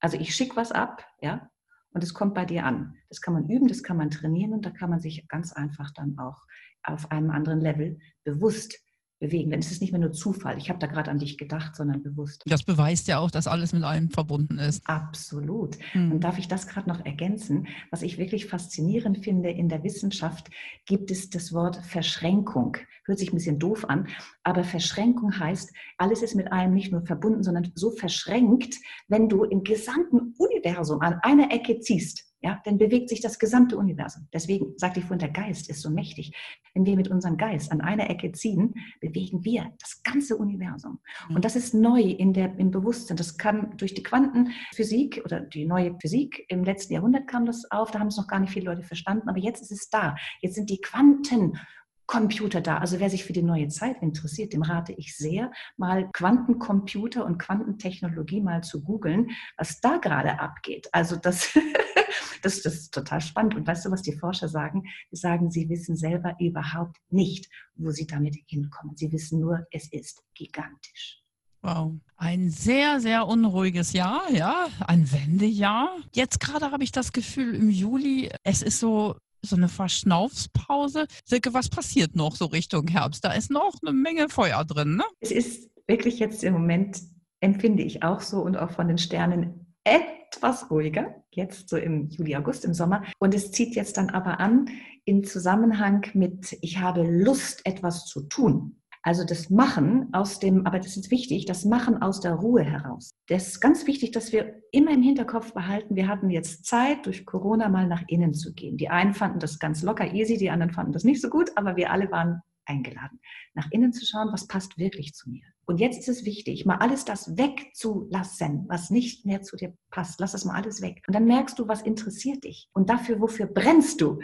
Also 0.00 0.18
ich 0.18 0.34
schicke 0.34 0.56
was 0.56 0.72
ab, 0.72 1.06
ja, 1.22 1.50
und 1.90 2.04
es 2.04 2.12
kommt 2.12 2.34
bei 2.34 2.44
dir 2.44 2.66
an. 2.66 2.94
Das 3.08 3.22
kann 3.22 3.32
man 3.32 3.48
üben, 3.48 3.68
das 3.68 3.82
kann 3.82 3.96
man 3.96 4.10
trainieren 4.10 4.52
und 4.52 4.66
da 4.66 4.70
kann 4.70 4.90
man 4.90 5.00
sich 5.00 5.26
ganz 5.28 5.54
einfach 5.54 5.90
dann 5.92 6.18
auch 6.18 6.44
auf 6.82 7.10
einem 7.10 7.30
anderen 7.30 7.60
Level 7.60 7.98
bewusst 8.24 8.78
bewegen. 9.18 9.50
Dann 9.50 9.60
ist 9.60 9.70
es 9.70 9.80
nicht 9.80 9.92
mehr 9.92 10.00
nur 10.00 10.12
Zufall. 10.12 10.58
Ich 10.58 10.68
habe 10.68 10.78
da 10.78 10.86
gerade 10.86 11.10
an 11.10 11.18
dich 11.18 11.38
gedacht, 11.38 11.74
sondern 11.76 12.02
bewusst. 12.02 12.42
Das 12.46 12.62
beweist 12.62 13.08
ja 13.08 13.18
auch, 13.18 13.30
dass 13.30 13.46
alles 13.46 13.72
mit 13.72 13.82
allem 13.82 14.10
verbunden 14.10 14.58
ist. 14.58 14.82
Absolut. 14.86 15.78
Mhm. 15.94 16.12
Und 16.12 16.20
darf 16.24 16.38
ich 16.38 16.48
das 16.48 16.66
gerade 16.66 16.88
noch 16.88 17.04
ergänzen? 17.04 17.68
Was 17.90 18.02
ich 18.02 18.18
wirklich 18.18 18.46
faszinierend 18.46 19.24
finde, 19.24 19.50
in 19.50 19.68
der 19.68 19.82
Wissenschaft 19.84 20.50
gibt 20.84 21.10
es 21.10 21.30
das 21.30 21.52
Wort 21.52 21.76
Verschränkung. 21.76 22.76
Hört 23.04 23.18
sich 23.18 23.32
ein 23.32 23.36
bisschen 23.36 23.58
doof 23.58 23.84
an, 23.88 24.08
aber 24.42 24.64
Verschränkung 24.64 25.38
heißt, 25.38 25.72
alles 25.96 26.22
ist 26.22 26.34
mit 26.34 26.50
allem 26.52 26.74
nicht 26.74 26.92
nur 26.92 27.06
verbunden, 27.06 27.42
sondern 27.42 27.70
so 27.74 27.90
verschränkt, 27.92 28.74
wenn 29.08 29.28
du 29.28 29.44
im 29.44 29.62
gesamten 29.62 30.34
Universum 30.38 31.00
an 31.00 31.18
einer 31.22 31.52
Ecke 31.52 31.78
ziehst 31.78 32.25
ja, 32.40 32.60
dann 32.64 32.78
bewegt 32.78 33.08
sich 33.08 33.20
das 33.20 33.38
gesamte 33.38 33.76
Universum. 33.76 34.28
Deswegen 34.32 34.74
sagte 34.76 35.00
ich 35.00 35.06
vorhin, 35.06 35.18
der 35.18 35.30
Geist 35.30 35.70
ist 35.70 35.80
so 35.80 35.90
mächtig. 35.90 36.32
Wenn 36.74 36.84
wir 36.84 36.96
mit 36.96 37.08
unserem 37.08 37.36
Geist 37.36 37.72
an 37.72 37.80
einer 37.80 38.10
Ecke 38.10 38.30
ziehen, 38.32 38.74
bewegen 39.00 39.44
wir 39.44 39.72
das 39.78 40.02
ganze 40.02 40.36
Universum. 40.36 41.00
Und 41.28 41.44
das 41.44 41.56
ist 41.56 41.72
neu 41.74 42.00
in 42.02 42.34
der, 42.34 42.58
im 42.58 42.70
Bewusstsein. 42.70 43.16
Das 43.16 43.38
kam 43.38 43.76
durch 43.78 43.94
die 43.94 44.02
Quantenphysik 44.02 45.22
oder 45.24 45.40
die 45.40 45.64
neue 45.64 45.96
Physik. 46.00 46.44
Im 46.48 46.62
letzten 46.62 46.92
Jahrhundert 46.92 47.26
kam 47.26 47.46
das 47.46 47.70
auf. 47.70 47.90
Da 47.90 48.00
haben 48.00 48.08
es 48.08 48.18
noch 48.18 48.28
gar 48.28 48.40
nicht 48.40 48.52
viele 48.52 48.66
Leute 48.66 48.82
verstanden. 48.82 49.28
Aber 49.28 49.38
jetzt 49.38 49.62
ist 49.62 49.72
es 49.72 49.88
da. 49.88 50.14
Jetzt 50.42 50.56
sind 50.56 50.68
die 50.68 50.80
Quanten 50.80 51.58
Computer 52.06 52.60
da. 52.60 52.78
Also 52.78 53.00
wer 53.00 53.10
sich 53.10 53.24
für 53.24 53.32
die 53.32 53.42
neue 53.42 53.68
Zeit 53.68 54.02
interessiert, 54.02 54.52
dem 54.52 54.62
rate 54.62 54.92
ich 54.92 55.16
sehr, 55.16 55.50
mal 55.76 56.08
Quantencomputer 56.12 57.24
und 57.24 57.38
Quantentechnologie 57.38 58.40
mal 58.40 58.62
zu 58.62 58.82
googeln, 58.82 59.30
was 59.56 59.80
da 59.80 59.98
gerade 59.98 60.38
abgeht. 60.38 60.88
Also 60.92 61.16
das, 61.16 61.48
das, 62.42 62.62
das 62.62 62.74
ist 62.74 62.94
total 62.94 63.20
spannend. 63.20 63.54
Und 63.54 63.66
weißt 63.66 63.86
du, 63.86 63.90
was 63.90 64.02
die 64.02 64.16
Forscher 64.16 64.48
sagen? 64.48 64.84
Die 65.10 65.16
sagen, 65.16 65.50
sie 65.50 65.68
wissen 65.68 65.96
selber 65.96 66.36
überhaupt 66.38 66.98
nicht, 67.10 67.50
wo 67.74 67.90
sie 67.90 68.06
damit 68.06 68.36
hinkommen. 68.46 68.96
Sie 68.96 69.10
wissen 69.10 69.40
nur, 69.40 69.66
es 69.70 69.92
ist 69.92 70.22
gigantisch. 70.34 71.22
Wow. 71.62 71.94
Ein 72.16 72.50
sehr, 72.50 73.00
sehr 73.00 73.26
unruhiges 73.26 73.92
Jahr, 73.92 74.30
ja, 74.30 74.68
ein 74.86 75.10
Wendejahr. 75.10 75.96
Jetzt 76.14 76.38
gerade 76.38 76.70
habe 76.70 76.84
ich 76.84 76.92
das 76.92 77.12
Gefühl, 77.12 77.56
im 77.56 77.68
Juli, 77.68 78.30
es 78.44 78.62
ist 78.62 78.78
so 78.78 79.16
so 79.42 79.56
eine 79.56 79.68
Verschnaufspause. 79.68 81.06
Silke, 81.24 81.54
was 81.54 81.68
passiert 81.68 82.16
noch 82.16 82.36
so 82.36 82.46
Richtung 82.46 82.88
Herbst? 82.88 83.24
Da 83.24 83.32
ist 83.32 83.50
noch 83.50 83.74
eine 83.82 83.92
Menge 83.92 84.28
Feuer 84.28 84.64
drin, 84.64 84.96
ne? 84.96 85.04
Es 85.20 85.30
ist 85.30 85.70
wirklich 85.86 86.18
jetzt 86.18 86.44
im 86.44 86.52
Moment, 86.52 87.00
empfinde 87.40 87.82
ich 87.82 88.02
auch 88.02 88.20
so 88.20 88.40
und 88.40 88.56
auch 88.56 88.70
von 88.70 88.88
den 88.88 88.98
Sternen 88.98 89.66
etwas 89.84 90.70
ruhiger, 90.70 91.14
jetzt 91.30 91.68
so 91.68 91.76
im 91.76 92.08
Juli, 92.08 92.34
August, 92.36 92.64
im 92.64 92.74
Sommer. 92.74 93.04
Und 93.18 93.34
es 93.34 93.52
zieht 93.52 93.76
jetzt 93.76 93.96
dann 93.96 94.10
aber 94.10 94.40
an 94.40 94.68
im 95.04 95.22
Zusammenhang 95.22 96.04
mit, 96.14 96.58
ich 96.60 96.78
habe 96.78 97.02
Lust, 97.02 97.64
etwas 97.64 98.06
zu 98.06 98.22
tun. 98.22 98.80
Also 99.06 99.22
das 99.22 99.50
Machen 99.50 100.08
aus 100.12 100.40
dem, 100.40 100.66
aber 100.66 100.80
das 100.80 100.96
ist 100.96 101.12
wichtig, 101.12 101.46
das 101.46 101.64
Machen 101.64 102.02
aus 102.02 102.18
der 102.18 102.34
Ruhe 102.34 102.64
heraus. 102.64 103.14
Das 103.28 103.46
ist 103.46 103.60
ganz 103.60 103.86
wichtig, 103.86 104.10
dass 104.10 104.32
wir 104.32 104.60
immer 104.72 104.90
im 104.90 105.00
Hinterkopf 105.00 105.54
behalten, 105.54 105.94
wir 105.94 106.08
hatten 106.08 106.28
jetzt 106.28 106.64
Zeit, 106.66 107.06
durch 107.06 107.24
Corona 107.24 107.68
mal 107.68 107.86
nach 107.86 108.02
innen 108.08 108.34
zu 108.34 108.52
gehen. 108.52 108.76
Die 108.76 108.88
einen 108.88 109.14
fanden 109.14 109.38
das 109.38 109.60
ganz 109.60 109.84
locker 109.84 110.12
easy, 110.12 110.38
die 110.38 110.50
anderen 110.50 110.72
fanden 110.72 110.90
das 110.90 111.04
nicht 111.04 111.20
so 111.20 111.30
gut, 111.30 111.52
aber 111.54 111.76
wir 111.76 111.92
alle 111.92 112.10
waren 112.10 112.42
eingeladen, 112.64 113.20
nach 113.54 113.70
innen 113.70 113.92
zu 113.92 114.04
schauen, 114.04 114.32
was 114.32 114.48
passt 114.48 114.76
wirklich 114.76 115.14
zu 115.14 115.30
mir. 115.30 115.44
Und 115.66 115.78
jetzt 115.78 116.00
ist 116.00 116.08
es 116.08 116.24
wichtig, 116.24 116.66
mal 116.66 116.78
alles 116.78 117.04
das 117.04 117.36
wegzulassen, 117.36 118.64
was 118.68 118.90
nicht 118.90 119.24
mehr 119.24 119.42
zu 119.42 119.54
dir 119.54 119.72
passt. 119.88 120.18
Lass 120.18 120.32
das 120.32 120.44
mal 120.44 120.56
alles 120.56 120.82
weg. 120.82 121.04
Und 121.06 121.14
dann 121.14 121.26
merkst 121.26 121.60
du, 121.60 121.68
was 121.68 121.82
interessiert 121.82 122.42
dich. 122.42 122.68
Und 122.72 122.90
dafür, 122.90 123.20
wofür 123.20 123.46
brennst 123.46 124.00
du? 124.00 124.18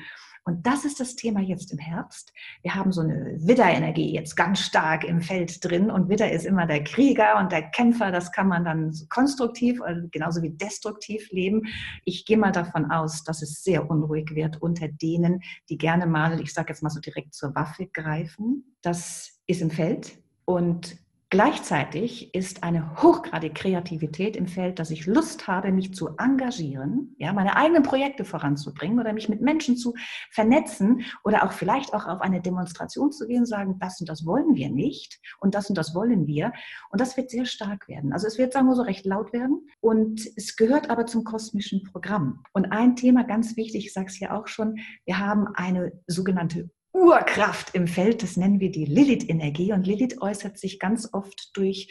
Und 0.44 0.66
das 0.66 0.84
ist 0.84 0.98
das 0.98 1.14
Thema 1.14 1.40
jetzt 1.40 1.72
im 1.72 1.78
Herbst. 1.78 2.32
Wir 2.62 2.74
haben 2.74 2.90
so 2.90 3.00
eine 3.00 3.36
Widderenergie 3.38 4.12
jetzt 4.12 4.34
ganz 4.34 4.60
stark 4.60 5.04
im 5.04 5.20
Feld 5.20 5.64
drin. 5.64 5.90
Und 5.90 6.08
Widder 6.08 6.32
ist 6.32 6.44
immer 6.44 6.66
der 6.66 6.82
Krieger 6.82 7.38
und 7.38 7.52
der 7.52 7.70
Kämpfer. 7.70 8.10
Das 8.10 8.32
kann 8.32 8.48
man 8.48 8.64
dann 8.64 8.92
konstruktiv, 9.08 9.80
also 9.80 10.08
genauso 10.10 10.42
wie 10.42 10.50
destruktiv 10.50 11.30
leben. 11.30 11.62
Ich 12.04 12.26
gehe 12.26 12.38
mal 12.38 12.52
davon 12.52 12.90
aus, 12.90 13.22
dass 13.22 13.42
es 13.42 13.62
sehr 13.62 13.88
unruhig 13.88 14.34
wird 14.34 14.60
unter 14.60 14.88
denen, 14.88 15.42
die 15.68 15.78
gerne 15.78 16.06
mal, 16.06 16.40
ich 16.40 16.52
sage 16.52 16.72
jetzt 16.72 16.82
mal 16.82 16.90
so 16.90 17.00
direkt 17.00 17.34
zur 17.34 17.54
Waffe 17.54 17.86
greifen. 17.86 18.76
Das 18.82 19.40
ist 19.46 19.62
im 19.62 19.70
Feld. 19.70 20.18
Und 20.44 20.96
Gleichzeitig 21.32 22.34
ist 22.34 22.62
eine 22.62 23.02
hochgradige 23.02 23.54
Kreativität 23.54 24.36
im 24.36 24.46
Feld, 24.46 24.78
dass 24.78 24.90
ich 24.90 25.06
Lust 25.06 25.48
habe, 25.48 25.72
mich 25.72 25.94
zu 25.94 26.10
engagieren, 26.18 27.16
ja, 27.16 27.32
meine 27.32 27.56
eigenen 27.56 27.82
Projekte 27.82 28.26
voranzubringen 28.26 29.00
oder 29.00 29.14
mich 29.14 29.30
mit 29.30 29.40
Menschen 29.40 29.78
zu 29.78 29.94
vernetzen 30.30 31.06
oder 31.24 31.44
auch 31.44 31.52
vielleicht 31.52 31.94
auch 31.94 32.06
auf 32.06 32.20
eine 32.20 32.42
Demonstration 32.42 33.12
zu 33.12 33.26
gehen, 33.26 33.46
sagen, 33.46 33.78
das 33.80 33.98
und 33.98 34.10
das 34.10 34.26
wollen 34.26 34.56
wir 34.56 34.68
nicht 34.68 35.22
und 35.40 35.54
das 35.54 35.70
und 35.70 35.78
das 35.78 35.94
wollen 35.94 36.26
wir. 36.26 36.52
Und 36.90 37.00
das 37.00 37.16
wird 37.16 37.30
sehr 37.30 37.46
stark 37.46 37.88
werden. 37.88 38.12
Also 38.12 38.26
es 38.26 38.36
wird, 38.36 38.52
sagen 38.52 38.66
wir 38.66 38.76
so, 38.76 38.82
recht 38.82 39.06
laut 39.06 39.32
werden 39.32 39.66
und 39.80 40.20
es 40.36 40.54
gehört 40.56 40.90
aber 40.90 41.06
zum 41.06 41.24
kosmischen 41.24 41.82
Programm. 41.82 42.44
Und 42.52 42.72
ein 42.72 42.94
Thema 42.94 43.24
ganz 43.24 43.56
wichtig, 43.56 43.86
ich 43.86 43.94
sage 43.94 44.08
es 44.08 44.16
hier 44.16 44.34
auch 44.34 44.48
schon, 44.48 44.80
wir 45.06 45.18
haben 45.18 45.46
eine 45.54 45.92
sogenannte 46.06 46.68
Urkraft 46.92 47.74
im 47.74 47.86
Feld, 47.86 48.22
das 48.22 48.36
nennen 48.36 48.60
wir 48.60 48.70
die 48.70 48.84
Lilith-Energie. 48.84 49.72
Und 49.72 49.86
Lilith 49.86 50.20
äußert 50.20 50.58
sich 50.58 50.78
ganz 50.78 51.08
oft 51.12 51.56
durch 51.56 51.88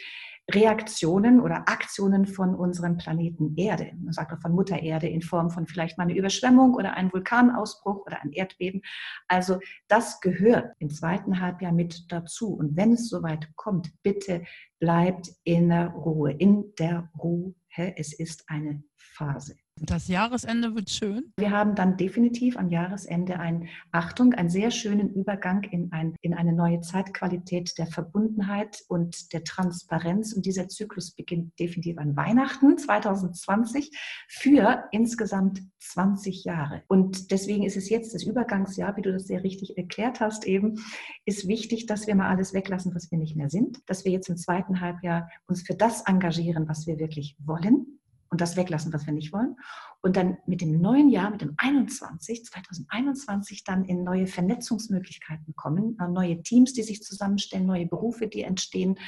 Reaktionen 0.50 1.40
oder 1.40 1.68
Aktionen 1.68 2.26
von 2.26 2.54
unserem 2.54 2.96
Planeten 2.96 3.56
Erde. 3.56 3.92
Man 4.00 4.12
sagt 4.12 4.32
auch 4.32 4.40
von 4.40 4.52
Mutter 4.52 4.80
Erde 4.80 5.08
in 5.08 5.22
Form 5.22 5.50
von 5.50 5.66
vielleicht 5.66 5.98
mal 5.98 6.04
einer 6.04 6.16
Überschwemmung 6.16 6.74
oder 6.74 6.94
einem 6.94 7.12
Vulkanausbruch 7.12 8.04
oder 8.06 8.22
ein 8.22 8.32
Erdbeben. 8.32 8.82
Also 9.28 9.58
das 9.88 10.20
gehört 10.20 10.74
im 10.78 10.90
zweiten 10.90 11.40
Halbjahr 11.40 11.72
mit 11.72 12.10
dazu. 12.10 12.54
Und 12.54 12.76
wenn 12.76 12.92
es 12.92 13.08
soweit 13.08 13.54
kommt, 13.56 13.92
bitte 14.02 14.42
bleibt 14.78 15.30
in 15.44 15.68
der 15.68 15.88
Ruhe, 15.88 16.32
in 16.32 16.74
der 16.78 17.08
Ruhe. 17.18 17.54
Es 17.74 18.12
ist 18.12 18.44
eine 18.48 18.82
Phase. 18.96 19.56
Das 19.84 20.06
Jahresende 20.06 20.76
wird 20.76 20.90
schön. 20.90 21.32
Wir 21.36 21.50
haben 21.50 21.74
dann 21.74 21.96
definitiv 21.96 22.56
am 22.56 22.70
Jahresende 22.70 23.40
ein, 23.40 23.68
Achtung, 23.90 24.32
einen 24.32 24.48
sehr 24.48 24.70
schönen 24.70 25.12
Übergang 25.12 25.64
in, 25.64 25.90
ein, 25.90 26.14
in 26.20 26.34
eine 26.34 26.52
neue 26.52 26.80
Zeitqualität 26.82 27.76
der 27.78 27.86
Verbundenheit 27.86 28.84
und 28.86 29.32
der 29.32 29.42
Transparenz. 29.42 30.34
Und 30.34 30.46
dieser 30.46 30.68
Zyklus 30.68 31.10
beginnt 31.10 31.58
definitiv 31.58 31.98
an 31.98 32.16
Weihnachten 32.16 32.78
2020 32.78 33.90
für 34.28 34.84
insgesamt 34.92 35.60
20 35.80 36.44
Jahre. 36.44 36.84
Und 36.86 37.32
deswegen 37.32 37.64
ist 37.64 37.76
es 37.76 37.90
jetzt 37.90 38.14
das 38.14 38.22
Übergangsjahr, 38.22 38.96
wie 38.96 39.02
du 39.02 39.12
das 39.12 39.26
sehr 39.26 39.42
richtig 39.42 39.76
erklärt 39.76 40.20
hast, 40.20 40.46
eben, 40.46 40.76
ist 41.24 41.48
wichtig, 41.48 41.86
dass 41.86 42.06
wir 42.06 42.14
mal 42.14 42.28
alles 42.28 42.54
weglassen, 42.54 42.94
was 42.94 43.10
wir 43.10 43.18
nicht 43.18 43.34
mehr 43.34 43.50
sind, 43.50 43.78
dass 43.86 44.04
wir 44.04 44.12
jetzt 44.12 44.28
im 44.28 44.36
zweiten 44.36 44.80
Halbjahr 44.80 45.28
uns 45.48 45.62
für 45.62 45.74
das 45.74 46.02
engagieren, 46.06 46.68
was 46.68 46.86
wir 46.86 47.00
wirklich 47.00 47.36
wollen 47.44 47.98
und 48.32 48.40
das 48.40 48.56
weglassen, 48.56 48.92
was 48.92 49.06
wir 49.06 49.12
nicht 49.12 49.32
wollen. 49.32 49.56
Und 50.00 50.16
dann 50.16 50.38
mit 50.46 50.62
dem 50.62 50.80
neuen 50.80 51.10
Jahr, 51.10 51.30
mit 51.30 51.42
dem 51.42 51.54
21, 51.58 52.44
2021 52.46 53.62
dann 53.62 53.84
in 53.84 54.02
neue 54.02 54.26
Vernetzungsmöglichkeiten 54.26 55.54
kommen, 55.54 55.96
äh, 56.00 56.08
neue 56.08 56.42
Teams, 56.42 56.72
die 56.72 56.82
sich 56.82 57.02
zusammenstellen, 57.02 57.66
neue 57.66 57.86
Berufe, 57.86 58.26
die 58.26 58.42
entstehen. 58.42 58.98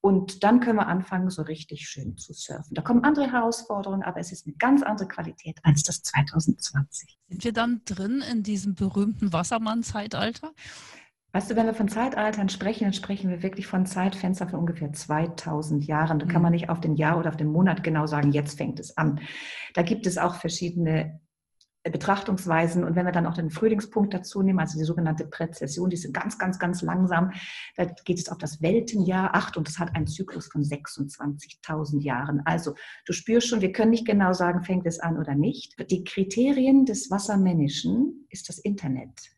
Und 0.00 0.42
dann 0.42 0.58
können 0.58 0.78
wir 0.78 0.88
anfangen, 0.88 1.30
so 1.30 1.42
richtig 1.42 1.88
schön 1.88 2.16
zu 2.16 2.32
surfen. 2.34 2.74
Da 2.74 2.82
kommen 2.82 3.04
andere 3.04 3.30
Herausforderungen, 3.30 4.02
aber 4.02 4.18
es 4.18 4.32
ist 4.32 4.46
eine 4.46 4.56
ganz 4.56 4.82
andere 4.82 5.06
Qualität 5.06 5.60
als 5.62 5.84
das 5.84 6.02
2020. 6.02 7.18
Sind 7.28 7.44
wir 7.44 7.52
dann 7.52 7.82
drin 7.84 8.22
in 8.28 8.42
diesem 8.42 8.74
berühmten 8.74 9.32
Wassermann-Zeitalter? 9.32 10.52
Weißt 11.34 11.50
du, 11.50 11.56
wenn 11.56 11.64
wir 11.64 11.74
von 11.74 11.88
Zeitaltern 11.88 12.50
sprechen, 12.50 12.84
dann 12.84 12.92
sprechen 12.92 13.30
wir 13.30 13.42
wirklich 13.42 13.66
von 13.66 13.86
Zeitfenstern 13.86 14.50
von 14.50 14.60
ungefähr 14.60 14.92
2000 14.92 15.86
Jahren. 15.86 16.18
Da 16.18 16.26
kann 16.26 16.42
man 16.42 16.52
mhm. 16.52 16.56
nicht 16.56 16.68
auf 16.68 16.80
den 16.80 16.94
Jahr 16.94 17.18
oder 17.18 17.30
auf 17.30 17.38
den 17.38 17.50
Monat 17.50 17.82
genau 17.82 18.06
sagen, 18.06 18.32
jetzt 18.32 18.58
fängt 18.58 18.78
es 18.78 18.98
an. 18.98 19.20
Da 19.72 19.82
gibt 19.82 20.06
es 20.06 20.18
auch 20.18 20.34
verschiedene 20.34 21.20
Betrachtungsweisen. 21.84 22.84
Und 22.84 22.96
wenn 22.96 23.06
wir 23.06 23.12
dann 23.12 23.26
auch 23.26 23.34
den 23.34 23.48
Frühlingspunkt 23.48 24.12
dazu 24.12 24.42
nehmen, 24.42 24.60
also 24.60 24.78
die 24.78 24.84
sogenannte 24.84 25.24
Präzession, 25.24 25.88
die 25.88 25.96
ist 25.96 26.12
ganz, 26.12 26.38
ganz, 26.38 26.58
ganz 26.58 26.82
langsam, 26.82 27.32
da 27.76 27.86
geht 27.86 28.18
es 28.18 28.28
auf 28.28 28.36
das 28.36 28.60
Weltenjahr 28.60 29.34
8 29.34 29.56
und 29.56 29.66
das 29.66 29.78
hat 29.78 29.96
einen 29.96 30.06
Zyklus 30.06 30.48
von 30.48 30.62
26.000 30.62 32.02
Jahren. 32.02 32.42
Also 32.44 32.74
du 33.06 33.14
spürst 33.14 33.48
schon, 33.48 33.62
wir 33.62 33.72
können 33.72 33.90
nicht 33.90 34.06
genau 34.06 34.34
sagen, 34.34 34.62
fängt 34.62 34.86
es 34.86 35.00
an 35.00 35.18
oder 35.18 35.34
nicht. 35.34 35.74
Die 35.90 36.04
Kriterien 36.04 36.84
des 36.84 37.10
Wassermännischen 37.10 38.26
ist 38.28 38.50
das 38.50 38.58
Internet. 38.58 39.32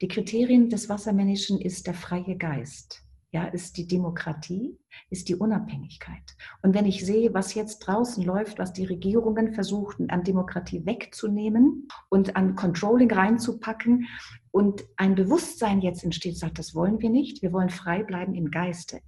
Die 0.00 0.08
Kriterien 0.08 0.68
des 0.68 0.88
Wassermännischen 0.88 1.60
ist 1.60 1.86
der 1.86 1.94
freie 1.94 2.36
Geist. 2.36 3.02
Ja, 3.32 3.44
ist 3.44 3.76
die 3.76 3.86
Demokratie, 3.86 4.78
ist 5.10 5.28
die 5.28 5.34
Unabhängigkeit. 5.34 6.22
Und 6.62 6.74
wenn 6.74 6.86
ich 6.86 7.04
sehe, 7.04 7.34
was 7.34 7.54
jetzt 7.54 7.80
draußen 7.80 8.24
läuft, 8.24 8.58
was 8.58 8.72
die 8.72 8.86
Regierungen 8.86 9.52
versuchen, 9.52 10.08
an 10.10 10.22
Demokratie 10.22 10.86
wegzunehmen 10.86 11.88
und 12.08 12.36
an 12.36 12.54
Controlling 12.54 13.10
reinzupacken 13.10 14.06
und 14.52 14.86
ein 14.96 15.16
Bewusstsein 15.16 15.82
jetzt 15.82 16.02
entsteht, 16.02 16.38
sagt, 16.38 16.58
das 16.58 16.74
wollen 16.74 17.00
wir 17.00 17.10
nicht, 17.10 17.42
wir 17.42 17.52
wollen 17.52 17.68
frei 17.68 18.04
bleiben 18.04 18.34
im 18.34 18.50
Geiste, 18.50 19.00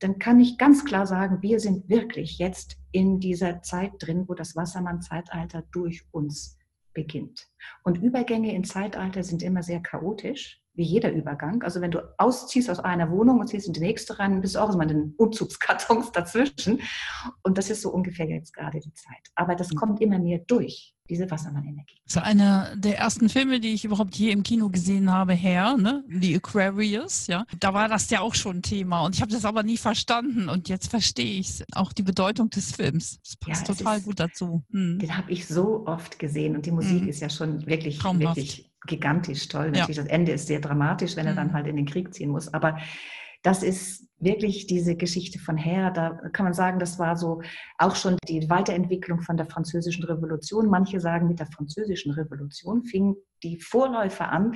dann 0.00 0.18
kann 0.18 0.40
ich 0.40 0.58
ganz 0.58 0.84
klar 0.84 1.06
sagen, 1.06 1.42
wir 1.42 1.60
sind 1.60 1.88
wirklich 1.88 2.38
jetzt 2.38 2.76
in 2.90 3.20
dieser 3.20 3.62
Zeit 3.62 3.92
drin, 3.98 4.24
wo 4.26 4.34
das 4.34 4.56
Wassermann-Zeitalter 4.56 5.62
durch 5.72 6.02
uns 6.10 6.58
beginnt. 6.92 7.48
Und 7.84 7.98
Übergänge 7.98 8.54
in 8.54 8.64
Zeitalter 8.64 9.22
sind 9.22 9.42
immer 9.42 9.62
sehr 9.62 9.80
chaotisch, 9.80 10.60
wie 10.74 10.84
jeder 10.84 11.12
Übergang. 11.12 11.62
Also 11.62 11.80
wenn 11.80 11.90
du 11.90 12.00
ausziehst 12.18 12.70
aus 12.70 12.80
einer 12.80 13.10
Wohnung 13.10 13.40
und 13.40 13.48
ziehst 13.48 13.66
in 13.66 13.72
die 13.72 13.80
nächste 13.80 14.18
rein, 14.18 14.40
bist 14.40 14.54
du 14.54 14.60
auch 14.60 14.72
immer 14.72 14.84
in 14.84 14.88
den 14.88 15.14
Umzugskartons 15.16 16.12
dazwischen. 16.12 16.80
Und 17.42 17.58
das 17.58 17.70
ist 17.70 17.82
so 17.82 17.90
ungefähr 17.90 18.26
jetzt 18.26 18.54
gerade 18.54 18.80
die 18.80 18.92
Zeit. 18.94 19.28
Aber 19.34 19.54
das 19.54 19.70
mhm. 19.70 19.76
kommt 19.76 20.00
immer 20.00 20.18
mehr 20.18 20.40
durch 20.46 20.94
diese 21.10 21.30
Wassermann-Energie. 21.30 21.96
Das 22.04 22.16
ist 22.16 22.22
einer 22.22 22.74
der 22.76 22.98
ersten 22.98 23.28
Filme, 23.28 23.60
die 23.60 23.74
ich 23.74 23.84
überhaupt 23.84 24.14
je 24.14 24.30
im 24.30 24.42
Kino 24.42 24.70
gesehen 24.70 25.10
habe, 25.10 25.34
her, 25.34 25.76
ne? 25.76 26.04
The 26.08 26.36
Aquarius, 26.36 27.26
ja. 27.26 27.44
Da 27.58 27.74
war 27.74 27.88
das 27.88 28.08
ja 28.10 28.20
auch 28.20 28.34
schon 28.34 28.62
Thema 28.62 29.04
und 29.04 29.16
ich 29.16 29.20
habe 29.20 29.32
das 29.32 29.44
aber 29.44 29.62
nie 29.62 29.76
verstanden 29.76 30.48
und 30.48 30.68
jetzt 30.68 30.88
verstehe 30.88 31.40
ich 31.40 31.64
auch 31.72 31.92
die 31.92 32.02
Bedeutung 32.02 32.48
des 32.50 32.72
Films. 32.72 33.20
Das 33.22 33.36
passt 33.36 33.68
ja, 33.68 33.74
total 33.74 33.98
ist, 33.98 34.04
gut 34.04 34.20
dazu. 34.20 34.62
Hm. 34.70 34.98
Den 35.00 35.16
habe 35.16 35.30
ich 35.30 35.46
so 35.46 35.86
oft 35.86 36.18
gesehen 36.18 36.56
und 36.56 36.64
die 36.64 36.70
Musik 36.70 37.02
hm. 37.02 37.08
ist 37.08 37.20
ja 37.20 37.28
schon 37.28 37.66
wirklich, 37.66 37.98
Traumhaft. 37.98 38.36
wirklich 38.36 38.70
gigantisch 38.86 39.48
toll. 39.48 39.72
Natürlich, 39.72 39.96
ja. 39.96 40.04
das 40.04 40.12
Ende 40.12 40.32
ist 40.32 40.46
sehr 40.46 40.60
dramatisch, 40.60 41.16
wenn 41.16 41.26
er 41.26 41.34
dann 41.34 41.48
hm. 41.48 41.54
halt 41.54 41.66
in 41.66 41.76
den 41.76 41.86
Krieg 41.86 42.14
ziehen 42.14 42.30
muss, 42.30 42.52
aber 42.54 42.78
das 43.42 43.62
ist 43.62 44.06
wirklich 44.18 44.66
diese 44.66 44.96
Geschichte 44.96 45.38
von 45.38 45.56
Herr. 45.56 45.90
Da 45.90 46.10
kann 46.32 46.44
man 46.44 46.52
sagen, 46.52 46.78
das 46.78 46.98
war 46.98 47.16
so 47.16 47.40
auch 47.78 47.96
schon 47.96 48.16
die 48.28 48.48
Weiterentwicklung 48.50 49.20
von 49.20 49.36
der 49.36 49.46
französischen 49.46 50.04
Revolution. 50.04 50.68
Manche 50.68 51.00
sagen, 51.00 51.26
mit 51.26 51.38
der 51.38 51.46
französischen 51.46 52.12
Revolution 52.12 52.84
fing 52.84 53.16
die 53.42 53.58
Vorläufer 53.58 54.30
an 54.30 54.54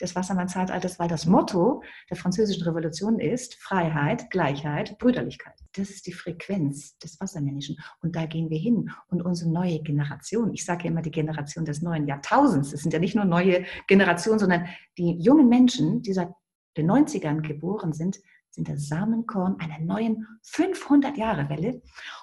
des 0.00 0.14
Wassermann-Zeitalters, 0.14 0.98
weil 0.98 1.08
das 1.08 1.24
Motto 1.24 1.82
der 2.10 2.18
französischen 2.18 2.64
Revolution 2.64 3.18
ist 3.18 3.54
Freiheit, 3.54 4.28
Gleichheit, 4.30 4.98
Brüderlichkeit. 4.98 5.54
Das 5.74 5.88
ist 5.88 6.06
die 6.06 6.12
Frequenz 6.12 6.98
des 6.98 7.18
Wassermännischen. 7.18 7.78
Und 8.02 8.14
da 8.14 8.26
gehen 8.26 8.50
wir 8.50 8.58
hin. 8.58 8.90
Und 9.08 9.22
unsere 9.22 9.50
neue 9.50 9.80
Generation, 9.80 10.52
ich 10.52 10.66
sage 10.66 10.84
ja 10.84 10.90
immer 10.90 11.00
die 11.00 11.10
Generation 11.10 11.64
des 11.64 11.80
neuen 11.80 12.06
Jahrtausends, 12.06 12.74
es 12.74 12.82
sind 12.82 12.92
ja 12.92 12.98
nicht 12.98 13.14
nur 13.14 13.24
neue 13.24 13.64
Generationen, 13.86 14.38
sondern 14.38 14.66
die 14.98 15.18
jungen 15.18 15.48
Menschen, 15.48 16.02
die 16.02 16.12
seit 16.12 16.28
den 16.76 16.90
90ern 16.90 17.40
geboren 17.40 17.92
sind, 17.92 18.18
sind 18.50 18.68
das 18.68 18.88
Samenkorn 18.88 19.60
einer 19.60 19.78
neuen 19.78 20.26
500-Jahre-Welle. 20.44 21.82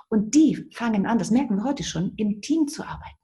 Und 0.10 0.34
die 0.36 0.68
fangen 0.74 1.06
an, 1.06 1.20
das 1.20 1.32
merken 1.32 1.58
wir 1.58 1.64
heute 1.64 1.84
schon, 1.84 2.14
im 2.18 2.42
Team 2.42 2.68
zu 2.68 2.84
arbeiten. 2.84 3.18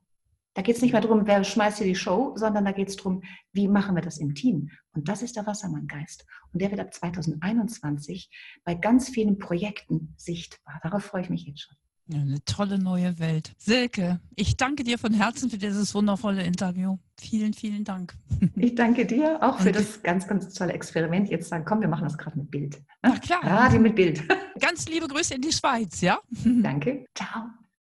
Da 0.54 0.62
geht 0.62 0.76
es 0.76 0.82
nicht 0.82 0.92
mehr 0.92 1.02
darum, 1.02 1.26
wer 1.26 1.44
schmeißt 1.44 1.78
hier 1.78 1.88
die 1.88 1.96
Show, 1.96 2.34
sondern 2.36 2.65
da 2.65 2.72
geht 2.72 2.89
es 2.89 2.98
darum, 2.98 3.22
wie 3.54 3.68
machen 3.68 3.96
wir 3.96 4.02
das 4.02 4.18
im 4.18 4.36
Team. 4.36 4.70
Und 4.94 5.08
das 5.08 5.22
ist 5.22 5.36
der 5.36 5.46
Wassermann-Geist. 5.46 6.26
Und 6.52 6.62
der 6.62 6.72
wird 6.72 6.82
ab 6.82 6.94
2021 6.94 8.30
bei 8.63 8.76
ganz 8.76 9.10
vielen 9.10 9.38
Projekten 9.38 10.13
sichtbar. 10.18 10.80
Darauf 10.84 11.06
freue 11.06 11.22
ich 11.22 11.30
mich 11.30 11.46
jetzt 11.46 11.62
schon. 11.62 11.78
Ja, 12.12 12.22
eine 12.22 12.43
tolle 12.43 12.80
neue 12.80 13.19
Welt. 13.19 13.54
Silke, 13.60 14.19
ich 14.36 14.58
danke 14.58 14.84
dir 14.84 14.98
von 14.98 15.13
Herzen 15.13 15.52
für 15.52 15.60
dieses 15.60 15.93
wundervolle 15.93 16.41
Interview. 16.41 16.98
Vielen, 17.22 17.54
vielen 17.54 17.84
Dank. 17.84 18.15
Ich 18.56 18.76
danke 18.76 19.06
dir 19.06 19.38
auch 19.41 19.60
für 19.60 19.72
das 19.72 20.02
ganz, 20.02 20.28
ganz 20.28 20.54
tolle 20.54 20.74
Experiment. 20.74 21.30
Jetzt 21.30 21.50
sagen, 21.50 21.65
komm, 21.65 21.82
wir 21.82 21.88
machen 21.88 22.06
das 22.06 22.17
gerade 22.17 22.38
mit 22.38 22.50
Bild. 22.50 22.82
Na 23.02 23.17
klar. 23.17 23.43
Radio 23.43 23.80
mit 23.80 23.95
Bild. 23.95 24.24
Ganz 24.60 24.88
liebe 24.88 25.08
Grüße 25.08 25.36
in 25.36 25.41
die 25.41 25.52
Schweiz, 25.52 26.02
ja? 26.02 26.19
Danke. 26.43 27.06
Ciao. 27.15 27.43